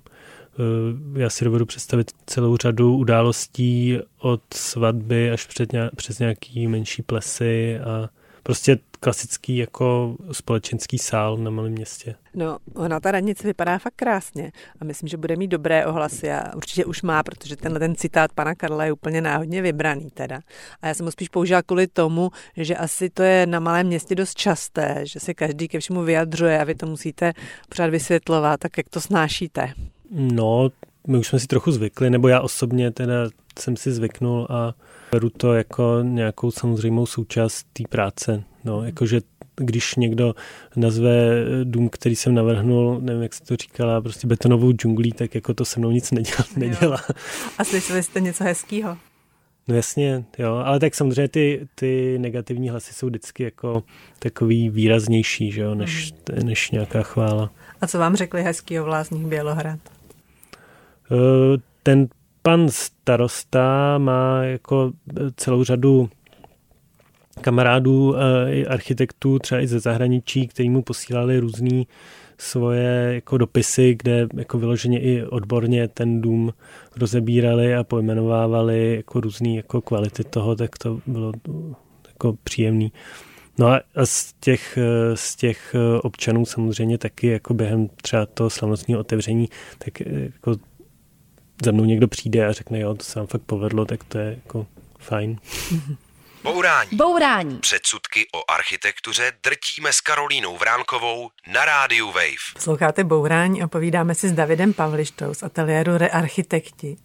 eh, 0.59 1.19
já 1.19 1.29
si 1.29 1.45
dovedu 1.45 1.65
představit 1.65 2.11
celou 2.25 2.57
řadu 2.57 2.97
událostí 2.97 3.97
od 4.19 4.41
svatby 4.53 5.31
až 5.31 5.45
před 5.45 5.71
nějak, 5.71 5.95
přes 5.95 6.19
nějaký 6.19 6.67
menší 6.67 7.01
plesy 7.01 7.79
a 7.79 8.09
prostě 8.43 8.77
klasický 8.99 9.57
jako 9.57 10.15
společenský 10.31 10.97
sál 10.97 11.37
na 11.37 11.51
malém 11.51 11.71
městě. 11.71 12.15
No, 12.33 12.57
ona 12.75 12.99
ta 12.99 13.11
radnice 13.11 13.47
vypadá 13.47 13.77
fakt 13.77 13.93
krásně 13.95 14.51
a 14.79 14.85
myslím, 14.85 15.09
že 15.09 15.17
bude 15.17 15.35
mít 15.35 15.47
dobré 15.47 15.85
ohlasy 15.85 16.31
a 16.31 16.55
určitě 16.55 16.85
už 16.85 17.01
má, 17.01 17.23
protože 17.23 17.55
tenhle 17.55 17.79
ten 17.79 17.95
citát 17.95 18.33
pana 18.33 18.55
Karla 18.55 18.85
je 18.85 18.91
úplně 18.91 19.21
náhodně 19.21 19.61
vybraný 19.61 20.09
teda. 20.13 20.39
A 20.81 20.87
já 20.87 20.93
jsem 20.93 21.05
ho 21.05 21.11
spíš 21.11 21.29
použila 21.29 21.61
kvůli 21.61 21.87
tomu, 21.87 22.31
že 22.57 22.75
asi 22.75 23.09
to 23.09 23.23
je 23.23 23.47
na 23.47 23.59
malém 23.59 23.87
městě 23.87 24.15
dost 24.15 24.37
časté, 24.37 25.01
že 25.03 25.19
se 25.19 25.33
každý 25.33 25.67
ke 25.67 25.79
všemu 25.79 26.01
vyjadřuje 26.01 26.59
a 26.59 26.63
vy 26.63 26.75
to 26.75 26.85
musíte 26.85 27.33
pořád 27.69 27.89
vysvětlovat, 27.89 28.59
tak 28.59 28.77
jak 28.77 28.89
to 28.89 29.01
snášíte? 29.01 29.73
No, 30.11 30.69
my 31.07 31.17
už 31.17 31.27
jsme 31.27 31.39
si 31.39 31.47
trochu 31.47 31.71
zvykli, 31.71 32.09
nebo 32.09 32.27
já 32.27 32.41
osobně 32.41 32.91
teda 32.91 33.13
jsem 33.59 33.77
si 33.77 33.91
zvyknul 33.91 34.47
a 34.49 34.73
beru 35.11 35.29
to 35.29 35.53
jako 35.53 35.99
nějakou 36.01 36.51
samozřejmou 36.51 37.05
součást 37.05 37.67
té 37.73 37.83
práce. 37.89 38.43
No, 38.63 38.85
jakože 38.85 39.21
když 39.55 39.95
někdo 39.95 40.35
nazve 40.75 41.45
dům, 41.63 41.89
který 41.89 42.15
jsem 42.15 42.35
navrhnul, 42.35 42.99
nevím, 43.01 43.23
jak 43.23 43.33
se 43.33 43.43
to 43.43 43.55
říkala, 43.55 44.01
prostě 44.01 44.27
betonovou 44.27 44.71
džunglí, 44.71 45.11
tak 45.11 45.35
jako 45.35 45.53
to 45.53 45.65
se 45.65 45.79
mnou 45.79 45.91
nic 45.91 46.11
nedělá. 46.11 46.45
nedělá. 46.55 47.01
A 47.57 47.63
slyšeli 47.63 48.03
jste 48.03 48.19
něco 48.19 48.43
hezkého? 48.43 48.97
No 49.67 49.75
jasně, 49.75 50.23
jo, 50.37 50.55
ale 50.55 50.79
tak 50.79 50.95
samozřejmě 50.95 51.27
ty, 51.27 51.67
ty 51.75 52.17
negativní 52.19 52.69
hlasy 52.69 52.93
jsou 52.93 53.07
vždycky 53.07 53.43
jako 53.43 53.83
takový 54.19 54.69
výraznější, 54.69 55.51
že 55.51 55.61
jo, 55.61 55.75
než, 55.75 56.13
mm. 56.31 56.47
než 56.47 56.71
nějaká 56.71 57.01
chvála. 57.01 57.51
A 57.81 57.87
co 57.87 57.99
vám 57.99 58.15
řekli 58.15 58.43
hezký 58.43 58.79
o 58.79 58.83
Vlázních 58.83 59.25
Bělohrad? 59.25 59.79
Uh, 61.13 61.19
ten 61.83 62.07
pan 62.41 62.69
starosta 62.69 63.97
má 63.97 64.43
jako 64.43 64.91
celou 65.35 65.63
řadu 65.63 66.09
kamarádů, 67.41 68.15
eh, 68.15 68.65
architektů, 68.65 69.39
třeba 69.39 69.61
i 69.61 69.67
ze 69.67 69.79
zahraničí, 69.79 70.47
který 70.47 70.69
mu 70.69 70.81
posílali 70.81 71.39
různý 71.39 71.87
svoje 72.37 73.11
jako 73.13 73.37
dopisy, 73.37 73.95
kde 73.99 74.27
jako 74.33 74.57
vyloženě 74.57 74.99
i 74.99 75.23
odborně 75.23 75.87
ten 75.87 76.21
dům 76.21 76.53
rozebírali 76.97 77.75
a 77.75 77.83
pojmenovávali 77.83 78.95
jako 78.95 79.19
různý 79.19 79.55
jako 79.55 79.81
kvality 79.81 80.23
toho, 80.23 80.55
tak 80.55 80.77
to 80.77 80.99
bylo 81.07 81.31
jako 82.07 82.37
příjemný. 82.43 82.91
No 83.57 83.67
a 83.67 83.81
z 84.03 84.33
těch, 84.39 84.77
eh, 84.77 85.17
z 85.17 85.35
těch 85.35 85.75
eh, 85.75 85.99
občanů 85.99 86.45
samozřejmě 86.45 86.97
taky 86.97 87.27
jako 87.27 87.53
během 87.53 87.89
třeba 88.01 88.25
toho 88.25 88.49
slavnostního 88.49 88.99
otevření, 88.99 89.49
tak 89.77 89.99
jako 90.05 90.55
za 91.65 91.71
mnou 91.71 91.85
někdo 91.85 92.07
přijde 92.07 92.47
a 92.47 92.51
řekne, 92.51 92.79
jo, 92.79 92.93
to 92.93 93.03
se 93.03 93.19
vám 93.19 93.27
fakt 93.27 93.41
povedlo, 93.41 93.85
tak 93.85 94.03
to 94.03 94.17
je 94.17 94.39
jako 94.43 94.67
fajn. 94.99 95.37
Bourání. 96.43 96.89
Bourání. 96.93 97.57
Předsudky 97.57 98.27
o 98.35 98.51
architektuře 98.51 99.31
drtíme 99.43 99.93
s 99.93 100.01
Karolínou 100.01 100.57
Vránkovou 100.57 101.29
na 101.53 101.65
rádiu 101.65 102.07
Wave. 102.07 102.59
Sloucháte 102.59 103.03
Bourání 103.03 103.61
a 103.61 103.67
povídáme 103.67 104.15
si 104.15 104.29
s 104.29 104.31
Davidem 104.31 104.73
Pavlištou 104.73 105.33
z 105.33 105.43
ateliéru 105.43 105.97
Rearchitekti 105.97 106.97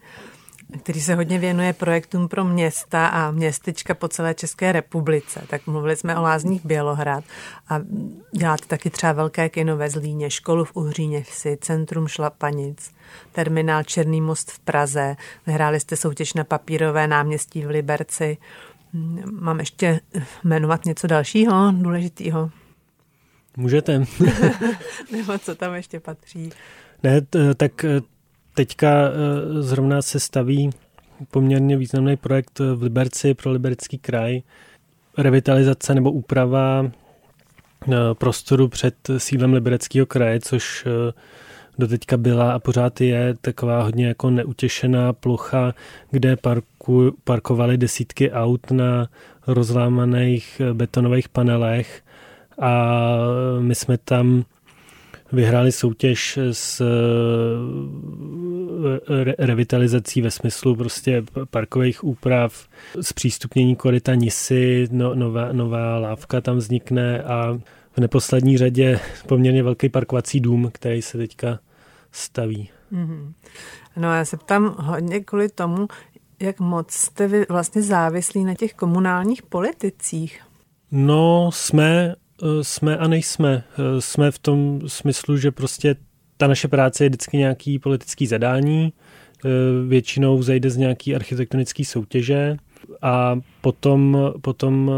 který 0.76 1.00
se 1.00 1.14
hodně 1.14 1.38
věnuje 1.38 1.72
projektům 1.72 2.28
pro 2.28 2.44
města 2.44 3.06
a 3.06 3.30
městečka 3.30 3.94
po 3.94 4.08
celé 4.08 4.34
České 4.34 4.72
republice. 4.72 5.42
Tak 5.48 5.66
mluvili 5.66 5.96
jsme 5.96 6.16
o 6.16 6.22
Lázních 6.22 6.66
Bělohrad 6.66 7.24
a 7.68 7.80
děláte 8.32 8.66
taky 8.66 8.90
třeba 8.90 9.12
velké 9.12 9.48
kino 9.48 9.76
ve 9.76 9.90
Zlíně, 9.90 10.30
školu 10.30 10.64
v 10.64 10.76
Uhříně 10.76 11.22
vsi, 11.22 11.58
centrum 11.60 12.08
Šlapanic, 12.08 12.90
terminál 13.32 13.82
Černý 13.82 14.20
most 14.20 14.50
v 14.50 14.58
Praze, 14.58 15.16
vyhráli 15.46 15.80
jste 15.80 15.96
soutěž 15.96 16.34
na 16.34 16.44
papírové 16.44 17.06
náměstí 17.06 17.62
v 17.64 17.70
Liberci. 17.70 18.36
Mám 19.30 19.60
ještě 19.60 20.00
jmenovat 20.44 20.84
něco 20.84 21.06
dalšího 21.06 21.72
důležitého? 21.72 22.50
Můžete. 23.56 24.04
Nebo 25.12 25.38
co 25.38 25.54
tam 25.54 25.74
ještě 25.74 26.00
patří? 26.00 26.50
Ne, 27.02 27.20
tak 27.56 27.84
teďka 28.58 29.10
zrovna 29.60 30.02
se 30.02 30.20
staví 30.20 30.70
poměrně 31.30 31.76
významný 31.76 32.16
projekt 32.16 32.58
v 32.74 32.82
Liberci 32.82 33.34
pro 33.34 33.52
Liberecký 33.52 33.98
kraj. 33.98 34.42
Revitalizace 35.18 35.94
nebo 35.94 36.12
úprava 36.12 36.90
prostoru 38.18 38.68
před 38.68 38.94
sídlem 39.18 39.52
Libereckého 39.52 40.06
kraje, 40.06 40.40
což 40.40 40.86
doteďka 41.78 42.16
byla 42.16 42.52
a 42.52 42.58
pořád 42.58 43.00
je 43.00 43.34
taková 43.40 43.82
hodně 43.82 44.06
jako 44.06 44.30
neutěšená 44.30 45.12
plocha, 45.12 45.74
kde 46.10 46.36
parku, 46.36 47.16
parkovali 47.24 47.76
desítky 47.76 48.30
aut 48.30 48.70
na 48.70 49.08
rozlámaných 49.46 50.62
betonových 50.72 51.28
panelech 51.28 52.02
a 52.58 52.96
my 53.60 53.74
jsme 53.74 53.98
tam 53.98 54.44
vyhráli 55.32 55.72
soutěž 55.72 56.38
s 56.52 56.82
eh, 58.78 59.34
revitalizací 59.38 60.22
ve 60.22 60.30
smyslu 60.30 60.76
prostě 60.76 61.22
parkových 61.50 62.04
úprav, 62.04 62.68
zpřístupnění 63.00 63.76
korita 63.76 64.14
Nisy, 64.14 64.88
no, 64.90 65.14
nová, 65.14 65.52
nová 65.52 65.98
lávka 65.98 66.40
tam 66.40 66.56
vznikne 66.56 67.22
a 67.22 67.58
v 67.92 67.98
neposlední 68.00 68.58
řadě 68.58 69.00
poměrně 69.26 69.62
velký 69.62 69.88
parkovací 69.88 70.40
dům, 70.40 70.70
který 70.74 71.02
se 71.02 71.18
teďka 71.18 71.58
staví. 72.12 72.70
Mm-hmm. 72.92 73.32
No 73.96 74.14
já 74.14 74.24
se 74.24 74.36
ptám 74.36 74.76
hodně 74.78 75.20
kvůli 75.20 75.48
tomu, 75.48 75.88
jak 76.40 76.60
moc 76.60 76.92
jste 76.92 77.28
vy 77.28 77.46
vlastně 77.48 77.82
závislí 77.82 78.44
na 78.44 78.54
těch 78.54 78.74
komunálních 78.74 79.42
politicích. 79.42 80.40
No, 80.90 81.50
jsme, 81.52 82.14
eh, 82.42 82.64
jsme 82.64 82.96
a 82.96 83.08
nejsme. 83.08 83.64
Eh, 83.78 84.00
jsme 84.00 84.30
v 84.30 84.38
tom 84.38 84.80
smyslu, 84.86 85.36
že 85.36 85.50
prostě 85.50 85.96
ta 86.38 86.46
naše 86.46 86.68
práce 86.68 87.04
je 87.04 87.08
vždycky 87.08 87.36
nějaký 87.36 87.78
politický 87.78 88.26
zadání, 88.26 88.92
eh, 88.92 89.48
většinou 89.88 90.42
zajde 90.42 90.70
z 90.70 90.76
nějaký 90.76 91.14
architektonické 91.14 91.84
soutěže 91.84 92.56
a 93.02 93.40
potom, 93.60 94.18
potom 94.40 94.90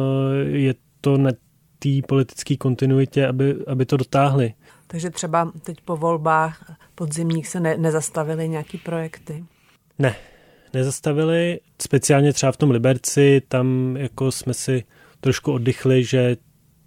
je 0.47 0.75
to 1.01 1.19
na 1.19 1.31
té 1.79 1.89
politické 2.09 2.57
kontinuitě, 2.57 3.27
aby, 3.27 3.57
aby 3.67 3.87
to 3.87 3.97
dotáhli. 3.97 4.55
Takže 4.87 5.11
třeba 5.11 5.53
teď 5.63 5.81
po 5.85 5.97
volbách 5.97 6.77
podzimních 6.95 7.49
se 7.49 7.61
ne, 7.61 7.77
nezastavily 7.77 8.49
nějaký 8.49 8.79
projekty? 8.79 9.45
Ne, 9.99 10.17
nezastavili. 10.75 11.61
Speciálně 11.83 12.33
třeba 12.33 12.53
v 12.53 12.57
tom 12.57 12.71
Liberci, 12.71 13.43
tam 13.49 13.97
jako 13.97 14.33
jsme 14.33 14.55
si 14.55 14.85
trošku 15.21 15.53
oddychli, 15.53 16.05
že 16.05 16.37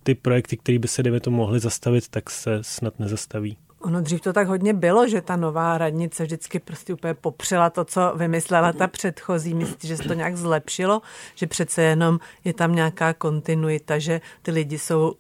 ty 0.04 0.16
projekty, 0.16 0.58
které 0.58 0.80
by 0.80 0.88
se, 0.88 1.04
dejme 1.04 1.20
to 1.20 1.32
mohly 1.32 1.60
zastavit, 1.60 2.08
tak 2.08 2.30
se 2.30 2.60
snad 2.62 3.00
nezastaví. 3.00 3.58
Ono 3.84 4.02
dřív 4.02 4.22
to 4.22 4.34
tak 4.34 4.48
hodně 4.48 4.74
bylo, 4.74 5.08
že 5.08 5.22
ta 5.22 5.36
nová 5.36 5.78
radnice 5.78 6.24
vždycky 6.24 6.60
prostě 6.60 6.93
úplně 6.93 7.13
popřela 7.13 7.69
to, 7.69 7.86
co 7.86 8.13
vymyslela 8.15 8.74
ta 8.74 8.88
předchozí. 8.88 9.54
Myslíte, 9.54 9.88
že 9.88 9.98
se 9.98 10.04
to 10.04 10.13
nějak 10.13 10.38
zlepšilo? 10.38 11.02
Že 11.36 11.48
přece 11.48 11.82
jenom 11.82 12.19
je 12.43 12.54
tam 12.54 12.76
nějaká 12.76 13.13
kontinuita, 13.13 14.00
že 14.00 14.22
ty 14.41 14.52
lidi 14.52 14.80
jsou 14.80 15.13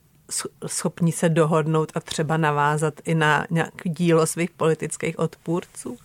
schopní 0.67 1.11
se 1.11 1.29
dohodnout 1.29 1.91
a 1.95 1.99
třeba 1.99 2.37
navázat 2.37 2.93
i 3.05 3.15
na 3.15 3.45
nějaké 3.49 3.89
dílo 3.89 4.25
svých 4.25 4.51
politických 4.51 5.19
odpůrců? 5.19 5.97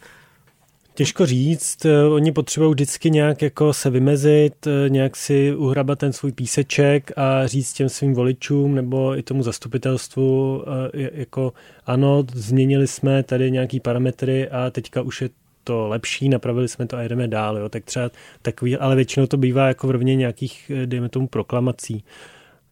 Těžko 0.98 1.26
říct, 1.26 1.84
eh, 1.84 2.04
oni 2.04 2.32
potřebují 2.32 2.70
vždycky 2.70 3.10
nějak 3.10 3.42
jako 3.42 3.72
se 3.72 3.90
vymezit, 3.90 4.66
eh, 4.66 4.88
nějak 4.88 5.16
si 5.16 5.54
uhrabat 5.54 5.98
ten 5.98 6.12
svůj 6.12 6.32
píseček 6.32 7.12
a 7.16 7.46
říct 7.46 7.72
těm 7.72 7.88
svým 7.88 8.14
voličům 8.14 8.74
nebo 8.74 9.18
i 9.18 9.22
tomu 9.22 9.42
zastupitelstvu, 9.42 10.62
eh, 10.94 11.10
jako 11.12 11.52
ano, 11.86 12.24
změnili 12.34 12.86
jsme 12.86 13.22
tady 13.22 13.50
nějaký 13.50 13.80
parametry 13.80 14.48
a 14.48 14.70
teďka 14.70 15.02
už 15.02 15.22
je 15.22 15.30
to 15.64 15.88
lepší, 15.88 16.28
napravili 16.28 16.68
jsme 16.68 16.86
to 16.86 16.96
a 16.96 17.02
jedeme 17.02 17.28
dál, 17.28 17.58
jo. 17.58 17.68
tak 17.68 17.84
třeba 17.84 18.10
takový, 18.42 18.76
ale 18.76 18.96
většinou 18.96 19.26
to 19.26 19.36
bývá 19.36 19.68
jako 19.68 19.86
v 19.86 19.90
rovně 19.90 20.16
nějakých, 20.16 20.70
dejme 20.84 21.08
tomu, 21.08 21.28
proklamací. 21.28 22.04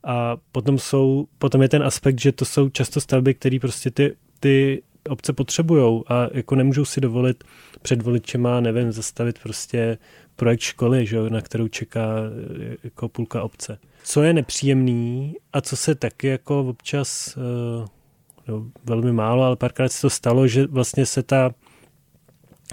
A 0.05 0.37
potom, 0.53 0.79
jsou, 0.79 1.27
potom 1.39 1.63
je 1.63 1.69
ten 1.69 1.83
aspekt, 1.83 2.21
že 2.21 2.33
to 2.33 2.45
jsou 2.45 2.69
často 2.69 3.01
stavby, 3.01 3.35
které 3.35 3.59
prostě 3.61 3.91
ty, 3.91 4.17
ty 4.41 4.83
obce 5.09 5.33
potřebují 5.33 6.03
a 6.09 6.29
jako 6.33 6.55
nemůžou 6.55 6.85
si 6.85 7.01
dovolit 7.01 7.45
před 7.83 8.03
voličema, 8.03 8.61
nevím, 8.61 8.93
zastavit 8.93 9.39
prostě 9.39 9.99
projekt 10.37 10.61
školy, 10.61 11.07
že, 11.07 11.31
na 11.31 11.41
kterou 11.41 11.69
čeká 11.69 12.07
e, 12.61 12.77
jako 12.85 13.09
půlka 13.09 13.43
obce. 13.43 13.79
Co 14.05 14.23
je 14.23 14.33
nepříjemný 14.33 15.35
a 15.53 15.61
co 15.61 15.77
se 15.77 15.95
taky 15.95 16.27
jako 16.27 16.61
občas, 16.61 17.37
e, 17.37 17.41
no, 18.49 18.67
velmi 18.85 19.13
málo, 19.13 19.43
ale 19.43 19.57
párkrát 19.57 19.93
se 19.93 20.01
to 20.01 20.11
stalo, 20.11 20.47
že 20.47 20.67
vlastně 20.67 21.07
se 21.07 21.23
ta 21.23 21.51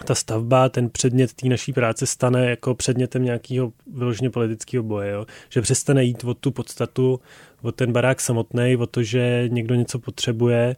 ta 0.05 0.15
stavba, 0.15 0.69
ten 0.69 0.89
předmět 0.89 1.33
té 1.33 1.47
naší 1.47 1.73
práce 1.73 2.05
stane 2.05 2.49
jako 2.49 2.75
předmětem 2.75 3.23
nějakého 3.23 3.73
vyloženě 3.93 4.29
politického 4.29 4.83
boje. 4.83 5.11
Jo? 5.11 5.25
Že 5.49 5.61
přestane 5.61 6.03
jít 6.03 6.23
o 6.23 6.33
tu 6.33 6.51
podstatu, 6.51 7.19
o 7.61 7.71
ten 7.71 7.91
barák 7.91 8.21
samotný, 8.21 8.77
o 8.77 8.85
to, 8.85 9.03
že 9.03 9.45
někdo 9.47 9.75
něco 9.75 9.99
potřebuje, 9.99 10.75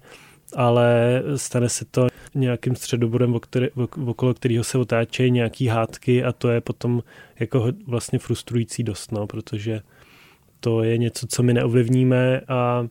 ale 0.55 1.21
stane 1.35 1.69
se 1.69 1.85
to 1.85 2.07
nějakým 2.35 2.75
středobodem, 2.75 3.39
okolo 4.07 4.33
kterého 4.33 4.63
se 4.63 4.77
otáčejí 4.77 5.31
nějaký 5.31 5.67
hádky 5.67 6.23
a 6.23 6.31
to 6.31 6.49
je 6.49 6.61
potom 6.61 7.03
jako 7.39 7.67
vlastně 7.87 8.19
frustrující 8.19 8.83
dost, 8.83 9.11
no, 9.11 9.27
protože 9.27 9.81
to 10.59 10.83
je 10.83 10.97
něco, 10.97 11.27
co 11.27 11.43
my 11.43 11.53
neovlivníme 11.53 12.41
a 12.47 12.87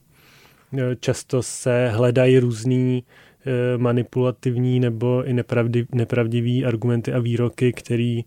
e, 0.78 0.96
často 0.96 1.42
se 1.42 1.88
hledají 1.88 2.38
různý 2.38 3.04
e, 3.46 3.78
manipulativní 3.78 4.80
nebo 4.80 5.24
i 5.24 5.32
nepravdiv, 5.32 5.86
nepravdivý 5.92 6.64
argumenty 6.64 7.12
a 7.12 7.18
výroky, 7.18 7.72
které 7.72 8.20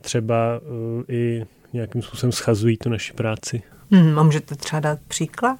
třeba 0.00 0.60
e, 1.08 1.12
i 1.14 1.44
nějakým 1.72 2.02
způsobem 2.02 2.32
schazují 2.32 2.76
tu 2.76 2.88
naši 2.88 3.12
práci. 3.12 3.62
Hmm, 3.90 4.18
a 4.18 4.22
můžete 4.22 4.54
třeba 4.54 4.80
dát 4.80 4.98
příklad? 5.08 5.58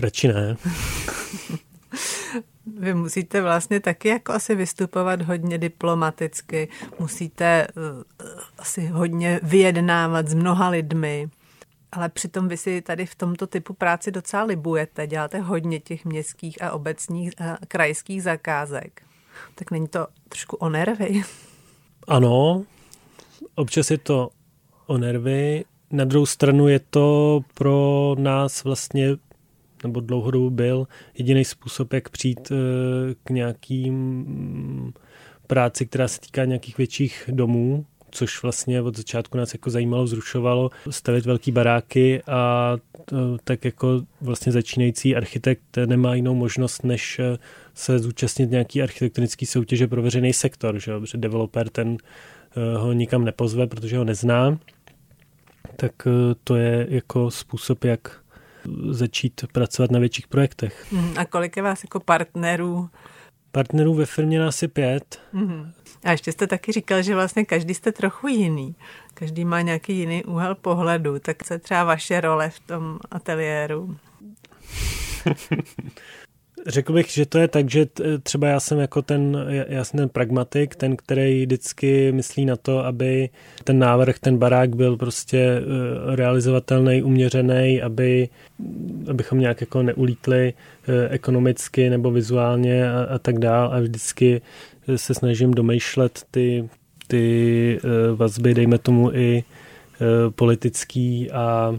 Radši 0.00 0.28
ne. 0.28 0.56
Vy 2.66 2.94
musíte 2.94 3.42
vlastně 3.42 3.80
taky 3.80 4.08
jako 4.08 4.32
asi 4.32 4.54
vystupovat 4.54 5.22
hodně 5.22 5.58
diplomaticky, 5.58 6.68
musíte 6.98 7.66
uh, 7.76 8.02
asi 8.58 8.86
hodně 8.86 9.40
vyjednávat 9.42 10.28
s 10.28 10.34
mnoha 10.34 10.68
lidmi, 10.68 11.28
ale 11.92 12.08
přitom 12.08 12.48
vy 12.48 12.56
si 12.56 12.82
tady 12.82 13.06
v 13.06 13.14
tomto 13.14 13.46
typu 13.46 13.74
práci 13.74 14.10
docela 14.10 14.44
libujete, 14.44 15.06
děláte 15.06 15.38
hodně 15.38 15.80
těch 15.80 16.04
městských 16.04 16.62
a 16.62 16.72
obecních 16.72 17.40
a 17.40 17.58
krajských 17.68 18.22
zakázek. 18.22 19.02
Tak 19.54 19.70
není 19.70 19.88
to 19.88 20.06
trošku 20.28 20.56
o 20.56 20.68
nervy? 20.68 21.22
Ano, 22.08 22.64
občas 23.54 23.90
je 23.90 23.98
to 23.98 24.30
o 24.86 24.98
nervy. 24.98 25.64
Na 25.90 26.04
druhou 26.04 26.26
stranu 26.26 26.68
je 26.68 26.80
to 26.90 27.40
pro 27.54 28.14
nás 28.18 28.64
vlastně 28.64 29.08
nebo 29.84 30.00
dlouhodobu 30.00 30.50
byl 30.50 30.86
jediný 31.18 31.44
způsob, 31.44 31.92
jak 31.92 32.08
přijít 32.08 32.52
eh, 32.52 33.14
k 33.24 33.30
nějakým 33.30 33.94
mm, 33.94 34.92
práci, 35.46 35.86
která 35.86 36.08
se 36.08 36.20
týká 36.20 36.44
nějakých 36.44 36.78
větších 36.78 37.30
domů, 37.32 37.86
což 38.10 38.42
vlastně 38.42 38.82
od 38.82 38.96
začátku 38.96 39.38
nás 39.38 39.54
jako 39.54 39.70
zajímalo, 39.70 40.06
zrušovalo, 40.06 40.70
stavit 40.90 41.26
velký 41.26 41.52
baráky 41.52 42.22
a 42.26 42.76
tak 43.44 43.64
jako 43.64 44.02
vlastně 44.20 44.52
začínající 44.52 45.16
architekt 45.16 45.76
nemá 45.86 46.14
jinou 46.14 46.34
možnost, 46.34 46.84
než 46.84 47.18
eh, 47.18 47.38
se 47.74 47.98
zúčastnit 47.98 48.50
nějaký 48.50 48.82
architektonický 48.82 49.46
soutěže 49.46 49.86
pro 49.86 50.02
veřejný 50.02 50.32
sektor, 50.32 50.78
že? 50.78 50.98
protože 51.00 51.18
developer 51.18 51.68
ten 51.68 51.96
eh, 52.56 52.78
ho 52.78 52.92
nikam 52.92 53.24
nepozve, 53.24 53.66
protože 53.66 53.98
ho 53.98 54.04
nezná, 54.04 54.58
tak 55.76 55.92
to 56.44 56.56
je 56.56 56.86
jako 56.90 57.30
způsob, 57.30 57.84
jak 57.84 58.23
začít 58.90 59.44
pracovat 59.52 59.90
na 59.90 59.98
větších 59.98 60.28
projektech. 60.28 60.92
Mm, 60.92 61.14
a 61.16 61.24
kolik 61.24 61.56
je 61.56 61.62
vás 61.62 61.84
jako 61.84 62.00
partnerů? 62.00 62.90
Partnerů 63.52 63.94
ve 63.94 64.06
firmě 64.06 64.38
nás 64.38 64.62
je 64.62 64.68
pět. 64.68 65.20
Mm. 65.32 65.72
A 66.04 66.10
ještě 66.10 66.32
jste 66.32 66.46
taky 66.46 66.72
říkal, 66.72 67.02
že 67.02 67.14
vlastně 67.14 67.44
každý 67.44 67.74
jste 67.74 67.92
trochu 67.92 68.28
jiný. 68.28 68.76
Každý 69.14 69.44
má 69.44 69.60
nějaký 69.60 69.98
jiný 69.98 70.24
úhel 70.24 70.54
pohledu. 70.54 71.18
Tak 71.18 71.44
co 71.44 71.58
třeba 71.58 71.84
vaše 71.84 72.20
role 72.20 72.50
v 72.50 72.60
tom 72.60 72.98
ateliéru? 73.10 73.96
Řekl 76.66 76.92
bych, 76.92 77.10
že 77.10 77.26
to 77.26 77.38
je 77.38 77.48
tak, 77.48 77.70
že 77.70 77.86
třeba 78.22 78.48
já 78.48 78.60
jsem 78.60 78.78
jako 78.78 79.02
ten, 79.02 79.46
já 79.68 79.84
jsem 79.84 79.98
ten 79.98 80.08
pragmatik, 80.08 80.76
ten, 80.76 80.96
který 80.96 81.46
vždycky 81.46 82.12
myslí 82.12 82.44
na 82.44 82.56
to, 82.56 82.84
aby 82.84 83.28
ten 83.64 83.78
návrh, 83.78 84.18
ten 84.18 84.38
barák 84.38 84.76
byl 84.76 84.96
prostě 84.96 85.38
eh, 85.38 86.16
realizovatelný, 86.16 87.02
uměřený, 87.02 87.82
aby, 87.82 88.28
abychom 89.10 89.40
nějak 89.40 89.60
jako 89.60 89.82
neulítli 89.82 90.52
eh, 90.88 91.08
ekonomicky 91.08 91.90
nebo 91.90 92.10
vizuálně 92.10 92.92
a, 92.92 93.04
a 93.04 93.18
tak 93.18 93.38
dál. 93.38 93.70
A 93.72 93.80
vždycky 93.80 94.40
se 94.96 95.14
snažím 95.14 95.50
domýšlet 95.50 96.24
ty, 96.30 96.68
ty 97.06 97.78
eh, 97.78 98.14
vazby, 98.14 98.54
dejme 98.54 98.78
tomu 98.78 99.12
i 99.12 99.44
politický 100.34 101.30
a, 101.30 101.78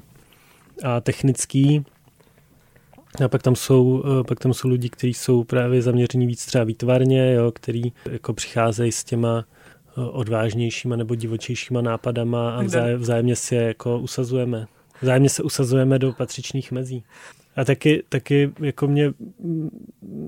a 0.83 1.01
technický 1.01 1.85
A 3.23 3.27
pak 3.27 3.43
tam 3.43 3.55
jsou, 3.55 4.03
eh, 4.05 4.23
pak 4.23 4.39
tam 4.39 4.53
jsou 4.53 4.67
lidi, 4.69 4.89
kteří 4.89 5.13
jsou 5.13 5.43
právě 5.43 5.81
zaměření 5.81 6.27
víc 6.27 6.45
třeba 6.45 6.63
výtvarně, 6.63 7.33
jo, 7.33 7.51
který 7.51 7.93
jako 8.11 8.33
přicházejí 8.33 8.91
s 8.91 9.03
těma 9.03 9.45
eh, 9.97 10.01
odvážnějšíma 10.01 10.95
nebo 10.95 11.15
divočejšíma 11.15 11.81
nápadama 11.81 12.55
a 12.55 12.63
vzáj, 12.63 12.95
vzájemně 12.95 13.35
si 13.35 13.55
je 13.55 13.61
jako 13.61 13.99
usazujeme. 13.99 14.67
Vzájemně 15.01 15.29
se 15.29 15.43
usazujeme 15.43 15.99
do 15.99 16.13
patřičných 16.13 16.71
mezí. 16.71 17.03
A 17.55 17.65
taky, 17.65 18.03
taky 18.09 18.51
jako 18.59 18.87
mě 18.87 19.13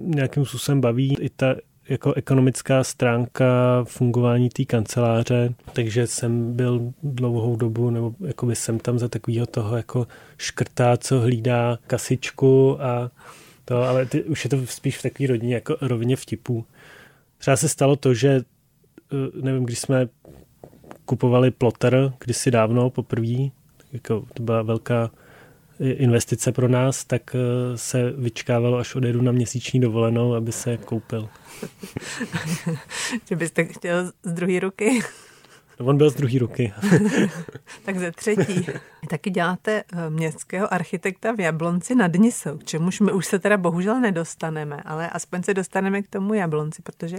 nějakým 0.04 0.46
způsobem 0.46 0.82
baví 0.82 1.16
i 1.20 1.30
ta 1.30 1.56
jako 1.90 2.14
ekonomická 2.14 2.84
stránka 2.84 3.46
fungování 3.84 4.50
té 4.50 4.66
kanceláře, 4.66 5.54
takže 5.74 6.08
jsem 6.08 6.54
byl 6.54 6.94
dlouhou 7.04 7.56
dobu, 7.56 7.90
nebo 7.90 8.14
jako 8.28 8.46
by 8.46 8.56
jsem 8.56 8.80
tam 8.80 9.00
za 9.00 9.08
takového 9.08 9.46
toho 9.46 9.78
jako 9.78 10.08
škrtá, 10.38 10.98
co 10.98 11.20
hlídá 11.20 11.78
kasičku 11.88 12.82
a 12.82 13.12
to, 13.66 13.84
ale 13.84 14.06
ty, 14.06 14.24
už 14.24 14.44
je 14.44 14.50
to 14.50 14.66
spíš 14.66 14.98
v 14.98 15.02
takové 15.02 15.28
rodině, 15.28 15.56
jako 15.56 15.78
rovině 15.82 16.16
vtipů. 16.16 16.66
Třeba 17.38 17.58
se 17.58 17.70
stalo 17.70 17.96
to, 17.96 18.14
že 18.14 18.30
eh, 18.30 19.42
nevím, 19.42 19.64
když 19.64 19.80
jsme 19.80 20.08
kupovali 21.06 21.52
plotter 21.52 22.14
kdysi 22.20 22.52
dávno 22.52 22.90
poprvé, 22.90 23.50
jako 23.94 24.26
to 24.34 24.44
byla 24.44 24.62
velká 24.62 25.12
investice 25.80 26.52
pro 26.52 26.68
nás, 26.68 27.04
tak 27.04 27.36
eh, 27.36 27.78
se 27.78 28.12
vyčkávalo, 28.12 28.78
až 28.78 28.96
odjedu 28.96 29.22
na 29.22 29.32
měsíční 29.32 29.80
dovolenou, 29.80 30.34
aby 30.34 30.52
se 30.52 30.78
koupil. 30.78 31.30
že 33.30 33.36
byste 33.36 33.66
chtěl 33.66 34.12
z 34.24 34.32
druhé 34.32 34.60
ruky? 34.60 35.00
No, 35.80 35.86
on 35.86 35.98
byl 35.98 36.10
z 36.10 36.16
druhé 36.16 36.40
ruky. 36.40 36.74
tak 37.86 38.00
ze 38.00 38.12
třetí. 38.12 38.66
Taky 39.10 39.30
děláte 39.30 39.84
eh, 39.94 40.10
městského 40.10 40.74
architekta 40.74 41.32
v 41.32 41.40
Jablonci 41.40 41.96
nad 41.96 42.14
Nisou, 42.14 42.58
k 42.58 42.64
čemuž 42.64 43.00
my 43.00 43.12
už 43.12 43.26
se 43.26 43.40
teda 43.40 43.58
bohužel 43.58 44.02
nedostaneme, 44.02 44.82
ale 44.86 45.10
aspoň 45.10 45.44
se 45.44 45.54
dostaneme 45.54 46.02
k 46.02 46.08
tomu 46.08 46.34
Jablonci, 46.34 46.82
protože 46.82 47.18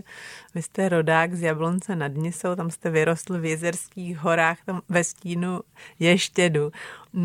vy 0.54 0.62
jste 0.62 0.88
rodák 0.88 1.34
z 1.34 1.42
Jablonce 1.42 1.96
nad 1.96 2.14
Nisou, 2.14 2.54
tam 2.54 2.70
jste 2.70 2.90
vyrostl 2.90 3.40
v 3.40 3.44
Jezerských 3.44 4.18
horách, 4.18 4.58
tam 4.66 4.80
ve 4.88 5.04
stínu 5.04 5.60
Ještědu. 5.98 6.72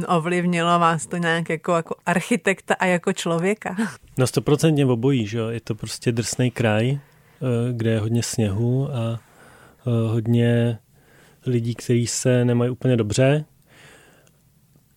Ovlivnilo 0.07 0.79
vás 0.79 1.07
to 1.07 1.17
nějak 1.17 1.49
jako, 1.49 1.71
jako 1.75 1.95
architekta 2.05 2.75
a 2.79 2.85
jako 2.85 3.13
člověka? 3.13 3.75
No 4.17 4.27
stoprocentně 4.27 4.85
obojí, 4.85 5.27
že 5.27 5.37
jo? 5.37 5.47
Je 5.47 5.59
to 5.59 5.75
prostě 5.75 6.11
drsný 6.11 6.51
kraj, 6.51 6.91
eh, 6.91 6.99
kde 7.73 7.91
je 7.91 7.99
hodně 7.99 8.23
sněhu 8.23 8.89
a 8.93 9.19
eh, 9.87 10.07
hodně 10.07 10.79
lidí, 11.45 11.75
kteří 11.75 12.07
se 12.07 12.45
nemají 12.45 12.71
úplně 12.71 12.97
dobře, 12.97 13.45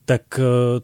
tak 0.04 0.22
eh, 0.38 0.42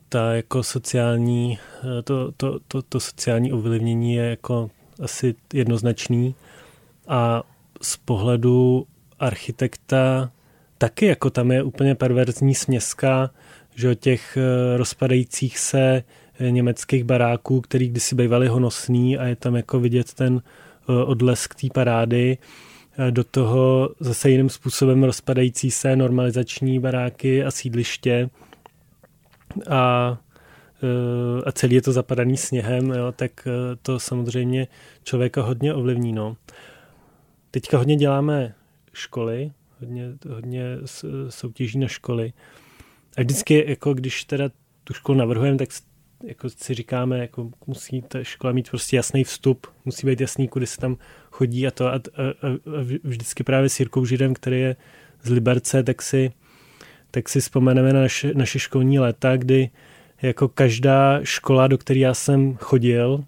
ta 0.09 0.35
jako 0.35 0.63
sociální, 0.63 1.59
to, 2.05 2.33
to, 2.33 2.59
to, 2.69 2.83
to 2.83 3.01
sociální 3.01 3.53
ovlivnění 3.53 4.15
je 4.15 4.25
jako 4.25 4.71
asi 5.03 5.35
jednoznačný 5.53 6.35
a 7.09 7.43
z 7.83 7.97
pohledu 7.97 8.87
architekta 9.19 10.31
taky 10.79 11.07
jako 11.07 11.31
tam 11.31 11.51
je 11.51 11.63
úplně 11.63 11.95
perverzní 11.95 12.55
směska 12.55 13.31
že 13.75 13.95
těch 13.95 14.39
rozpadajících 14.77 15.59
se 15.59 16.03
německých 16.51 17.05
baráků, 17.05 17.61
který 17.61 17.89
kdysi 17.89 18.15
bývaly 18.15 18.49
honosný 18.49 19.19
a 19.19 19.25
je 19.25 19.37
tam 19.37 19.57
jako 19.57 19.81
vidět 19.81 20.15
ten 20.15 20.43
eh, 20.43 21.05
odlesk 21.05 21.55
té 21.55 21.67
parády. 21.75 22.39
Eh, 22.99 23.11
do 23.11 23.24
toho 23.24 23.90
zase 24.01 24.30
jiným 24.30 24.49
způsobem 24.49 25.05
rozpadající 25.05 25.70
se 25.70 25.97
normalizační 25.97 26.78
baráky 26.78 27.45
a 27.45 27.51
sídliště 27.51 28.30
a, 29.70 30.18
eh, 30.82 31.43
a 31.47 31.53
celý 31.53 31.74
je 31.74 31.82
to 31.82 31.93
zapadaný 31.93 32.36
sněhem, 32.36 32.90
jo, 32.90 33.12
tak 33.12 33.49
to 33.82 34.01
samozřejmě 34.01 34.66
člověka 35.05 35.43
hodně 35.43 35.74
ovlivní. 35.74 36.12
No. 36.12 36.36
Teďka 37.51 37.78
hodně 37.78 37.97
děláme 37.97 38.55
školy, 38.93 39.53
hodně, 39.80 40.12
hodně 40.28 40.64
soutěží 41.28 41.78
na 41.78 41.88
školy. 41.88 42.32
A 43.16 43.20
vždycky, 43.20 43.64
jako 43.68 43.95
když 43.95 44.24
teda 44.24 44.51
tu 44.84 44.95
školu 44.95 45.18
navrhujeme, 45.18 45.59
tak 45.59 45.68
jako 46.24 46.51
si 46.51 46.74
říkáme, 46.74 47.18
jako 47.18 47.51
musí 47.66 48.03
ta 48.03 48.24
škola 48.24 48.53
mít 48.53 48.70
prostě 48.70 48.97
jasný 48.97 49.24
vstup, 49.24 49.66
musí 49.84 50.07
být 50.07 50.20
jasný, 50.20 50.49
kudy 50.49 50.66
se 50.66 50.80
tam 50.80 50.97
chodí 51.33 51.66
a 51.66 51.70
to. 51.70 51.87
A, 51.87 51.95
a, 51.95 51.97
a 51.97 52.01
vždycky 53.05 53.45
právě 53.45 53.68
s 53.68 53.80
Jirkou 53.80 54.05
Židem, 54.05 54.35
který 54.35 54.61
je 54.61 54.76
z 55.22 55.30
Liberce, 55.30 55.83
tak 55.83 56.03
si, 56.03 56.33
tak 57.11 57.28
si 57.28 57.41
vzpomeneme 57.41 57.93
na 57.93 58.01
naše, 58.01 58.35
naše 58.35 58.59
školní 58.59 58.99
léta, 58.99 59.37
kdy 59.37 59.70
jako 60.22 60.49
každá 60.49 61.20
škola, 61.22 61.66
do 61.66 61.78
které 61.78 62.01
já 62.01 62.14
jsem 62.14 62.57
chodil, 62.57 63.24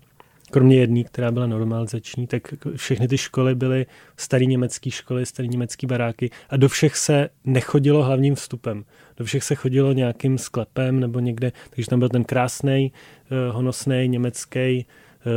kromě 0.50 0.76
jedné, 0.76 1.04
která 1.04 1.30
byla 1.30 1.46
normalizační, 1.46 2.26
tak 2.26 2.42
všechny 2.76 3.08
ty 3.08 3.18
školy 3.18 3.54
byly 3.54 3.86
staré 4.16 4.44
německé 4.44 4.90
školy, 4.90 5.26
staré 5.26 5.48
německé 5.48 5.86
baráky 5.86 6.30
a 6.50 6.56
do 6.56 6.68
všech 6.68 6.96
se 6.96 7.28
nechodilo 7.44 8.02
hlavním 8.02 8.34
vstupem. 8.34 8.84
Do 9.16 9.24
všech 9.24 9.44
se 9.44 9.54
chodilo 9.54 9.92
nějakým 9.92 10.38
sklepem 10.38 11.00
nebo 11.00 11.20
někde, 11.20 11.52
takže 11.70 11.90
tam 11.90 11.98
byl 11.98 12.08
ten 12.08 12.24
krásný, 12.24 12.92
eh, 12.92 13.52
honosný 13.52 14.08
německý 14.08 14.86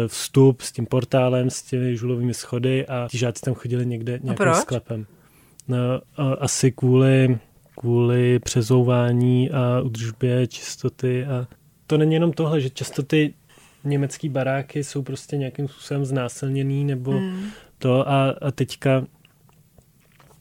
vstup 0.07 0.61
s 0.61 0.71
tím 0.71 0.85
portálem, 0.85 1.49
s 1.49 1.63
těmi 1.63 1.97
žulovými 1.97 2.33
schody 2.33 2.87
a 2.87 3.07
ti 3.11 3.17
žáci 3.17 3.41
tam 3.41 3.53
chodili 3.53 3.85
někde 3.85 4.19
nějakým 4.23 4.53
sklepem. 4.53 5.05
No, 5.67 5.77
asi 6.39 6.71
kvůli, 6.71 7.37
kvůli 7.77 8.39
přezouvání 8.39 9.51
a 9.51 9.81
udržbě 9.81 10.47
čistoty 10.47 11.25
a 11.25 11.47
to 11.87 11.97
není 11.97 12.13
jenom 12.13 12.33
tohle, 12.33 12.61
že 12.61 12.69
často 12.69 13.03
ty 13.03 13.33
německý 13.83 14.29
baráky 14.29 14.83
jsou 14.83 15.03
prostě 15.03 15.37
nějakým 15.37 15.67
způsobem 15.67 16.05
znásilněný 16.05 16.83
nebo 16.83 17.11
hmm. 17.11 17.49
to 17.77 18.09
a, 18.09 18.29
a 18.29 18.51
teďka 18.51 19.05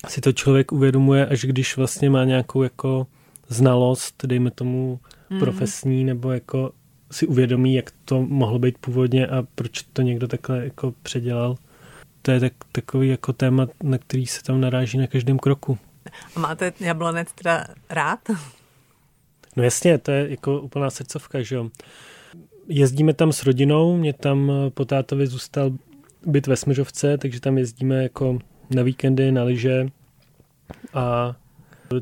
si 0.09 0.20
to 0.20 0.32
člověk 0.32 0.72
uvědomuje, 0.72 1.26
až 1.26 1.44
když 1.44 1.76
vlastně 1.76 2.11
má 2.11 2.24
nějakou 2.24 2.62
jako 2.62 3.07
znalost, 3.49 4.26
dejme 4.26 4.51
tomu 4.51 5.01
hmm. 5.30 5.40
profesní, 5.40 6.05
nebo 6.05 6.32
jako 6.32 6.72
si 7.11 7.27
uvědomí, 7.27 7.75
jak 7.75 7.91
to 8.05 8.23
mohlo 8.23 8.59
být 8.59 8.79
původně 8.79 9.27
a 9.27 9.43
proč 9.55 9.83
to 9.83 10.03
někdo 10.03 10.29
takhle 10.29 10.65
jako 10.65 10.95
předělal. 11.03 11.57
To 12.23 12.31
je 12.31 12.41
tak, 12.41 12.53
takový 12.73 13.09
jako 13.09 13.33
téma, 13.33 13.67
na 13.83 13.99
který 13.99 14.27
se 14.27 14.43
tam 14.43 14.61
naráží 14.61 14.99
na 14.99 15.07
každém 15.07 15.39
kroku. 15.39 15.79
A 16.37 16.41
máte 16.41 16.73
jablonec 16.81 17.33
teda 17.33 17.67
rád? 17.91 18.21
No 19.57 19.63
jasně, 19.63 19.99
to 19.99 20.11
je 20.11 20.31
jako 20.31 20.61
úplná 20.61 20.91
srdcovka, 20.91 21.43
že 21.43 21.55
jo 21.55 21.71
jezdíme 22.69 23.15
tam 23.15 23.33
s 23.33 23.43
rodinou, 23.43 23.97
mě 23.97 24.13
tam 24.13 24.53
po 24.75 24.85
tátovi 24.85 25.27
zůstal 25.27 25.71
byt 26.27 26.47
ve 26.47 26.57
Smeřovce, 26.57 27.19
takže 27.19 27.41
tam 27.41 27.59
jezdíme 27.59 28.03
jako 28.03 28.39
na 28.71 28.83
víkendy, 28.83 29.33
na 29.33 29.43
lyže 29.43 29.89
a 30.95 31.37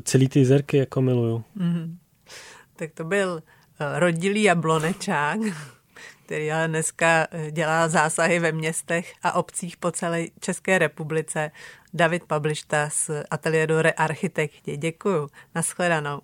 celý 0.03 0.27
ty 0.27 0.45
zerky 0.45 0.77
jako 0.77 1.01
miluju. 1.01 1.43
Mm-hmm. 1.57 1.95
Tak 2.75 2.91
to 2.93 3.03
byl 3.03 3.43
rodilý 3.79 4.43
jablonečák, 4.43 5.39
který 6.25 6.51
ale 6.51 6.67
dneska 6.67 7.27
eh, 7.31 7.51
dělá 7.51 7.87
zásahy 7.87 8.39
ve 8.39 8.51
městech 8.51 9.13
a 9.23 9.33
obcích 9.33 9.77
po 9.77 9.91
celé 9.91 10.25
České 10.39 10.79
republice. 10.79 11.51
David 11.93 12.23
Pablišta 12.23 12.89
z 12.89 13.09
ateliéru 13.31 13.75
Rearchitekti. 13.81 14.77
Děkuju. 14.77 15.29
Naschledanou. 15.55 16.19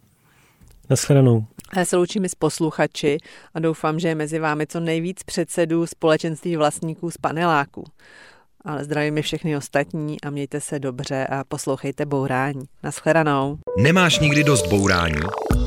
Naschledanou. 0.90 1.46
Já 1.76 1.86
se 1.86 1.98
loučím 1.98 2.26
s 2.26 2.36
posluchači 2.36 3.18
a 3.54 3.60
doufám, 3.60 4.00
že 4.00 4.08
je 4.08 4.16
mezi 4.16 4.40
vámi 4.40 4.68
co 4.68 4.80
nejvíc 4.80 5.24
předsedů 5.24 5.88
společenství 5.88 6.58
vlastníků 6.58 7.12
z 7.12 7.18
paneláku. 7.18 7.84
Ale 8.66 8.84
zdravím 8.84 9.14
mi 9.14 9.22
všechny 9.22 9.58
ostatní 9.58 10.22
a 10.22 10.30
mějte 10.30 10.62
se 10.62 10.80
dobře 10.80 11.28
a 11.28 11.44
poslouchejte 11.44 12.06
Bourání. 12.06 12.64
Naschledanou. 12.84 13.58
Nemáš 13.78 14.20
nikdy 14.20 14.44
dost 14.44 14.68
bourání? 14.68 15.22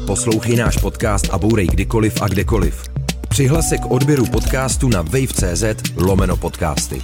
Poslouchej 0.07 0.57
náš 0.57 0.77
podcast 0.77 1.31
a 1.31 1.39
bourej 1.39 1.67
kdykoliv 1.67 2.23
a 2.23 2.29
kdekoliv. 2.29 2.83
Přihlas 3.29 3.69
se 3.69 3.79
k 3.79 3.91
odběru 3.91 4.27
podcastu 4.27 4.89
na 4.89 5.03
wave.cz 5.03 5.65
lomeno 5.97 6.37
podcasty. 6.37 7.03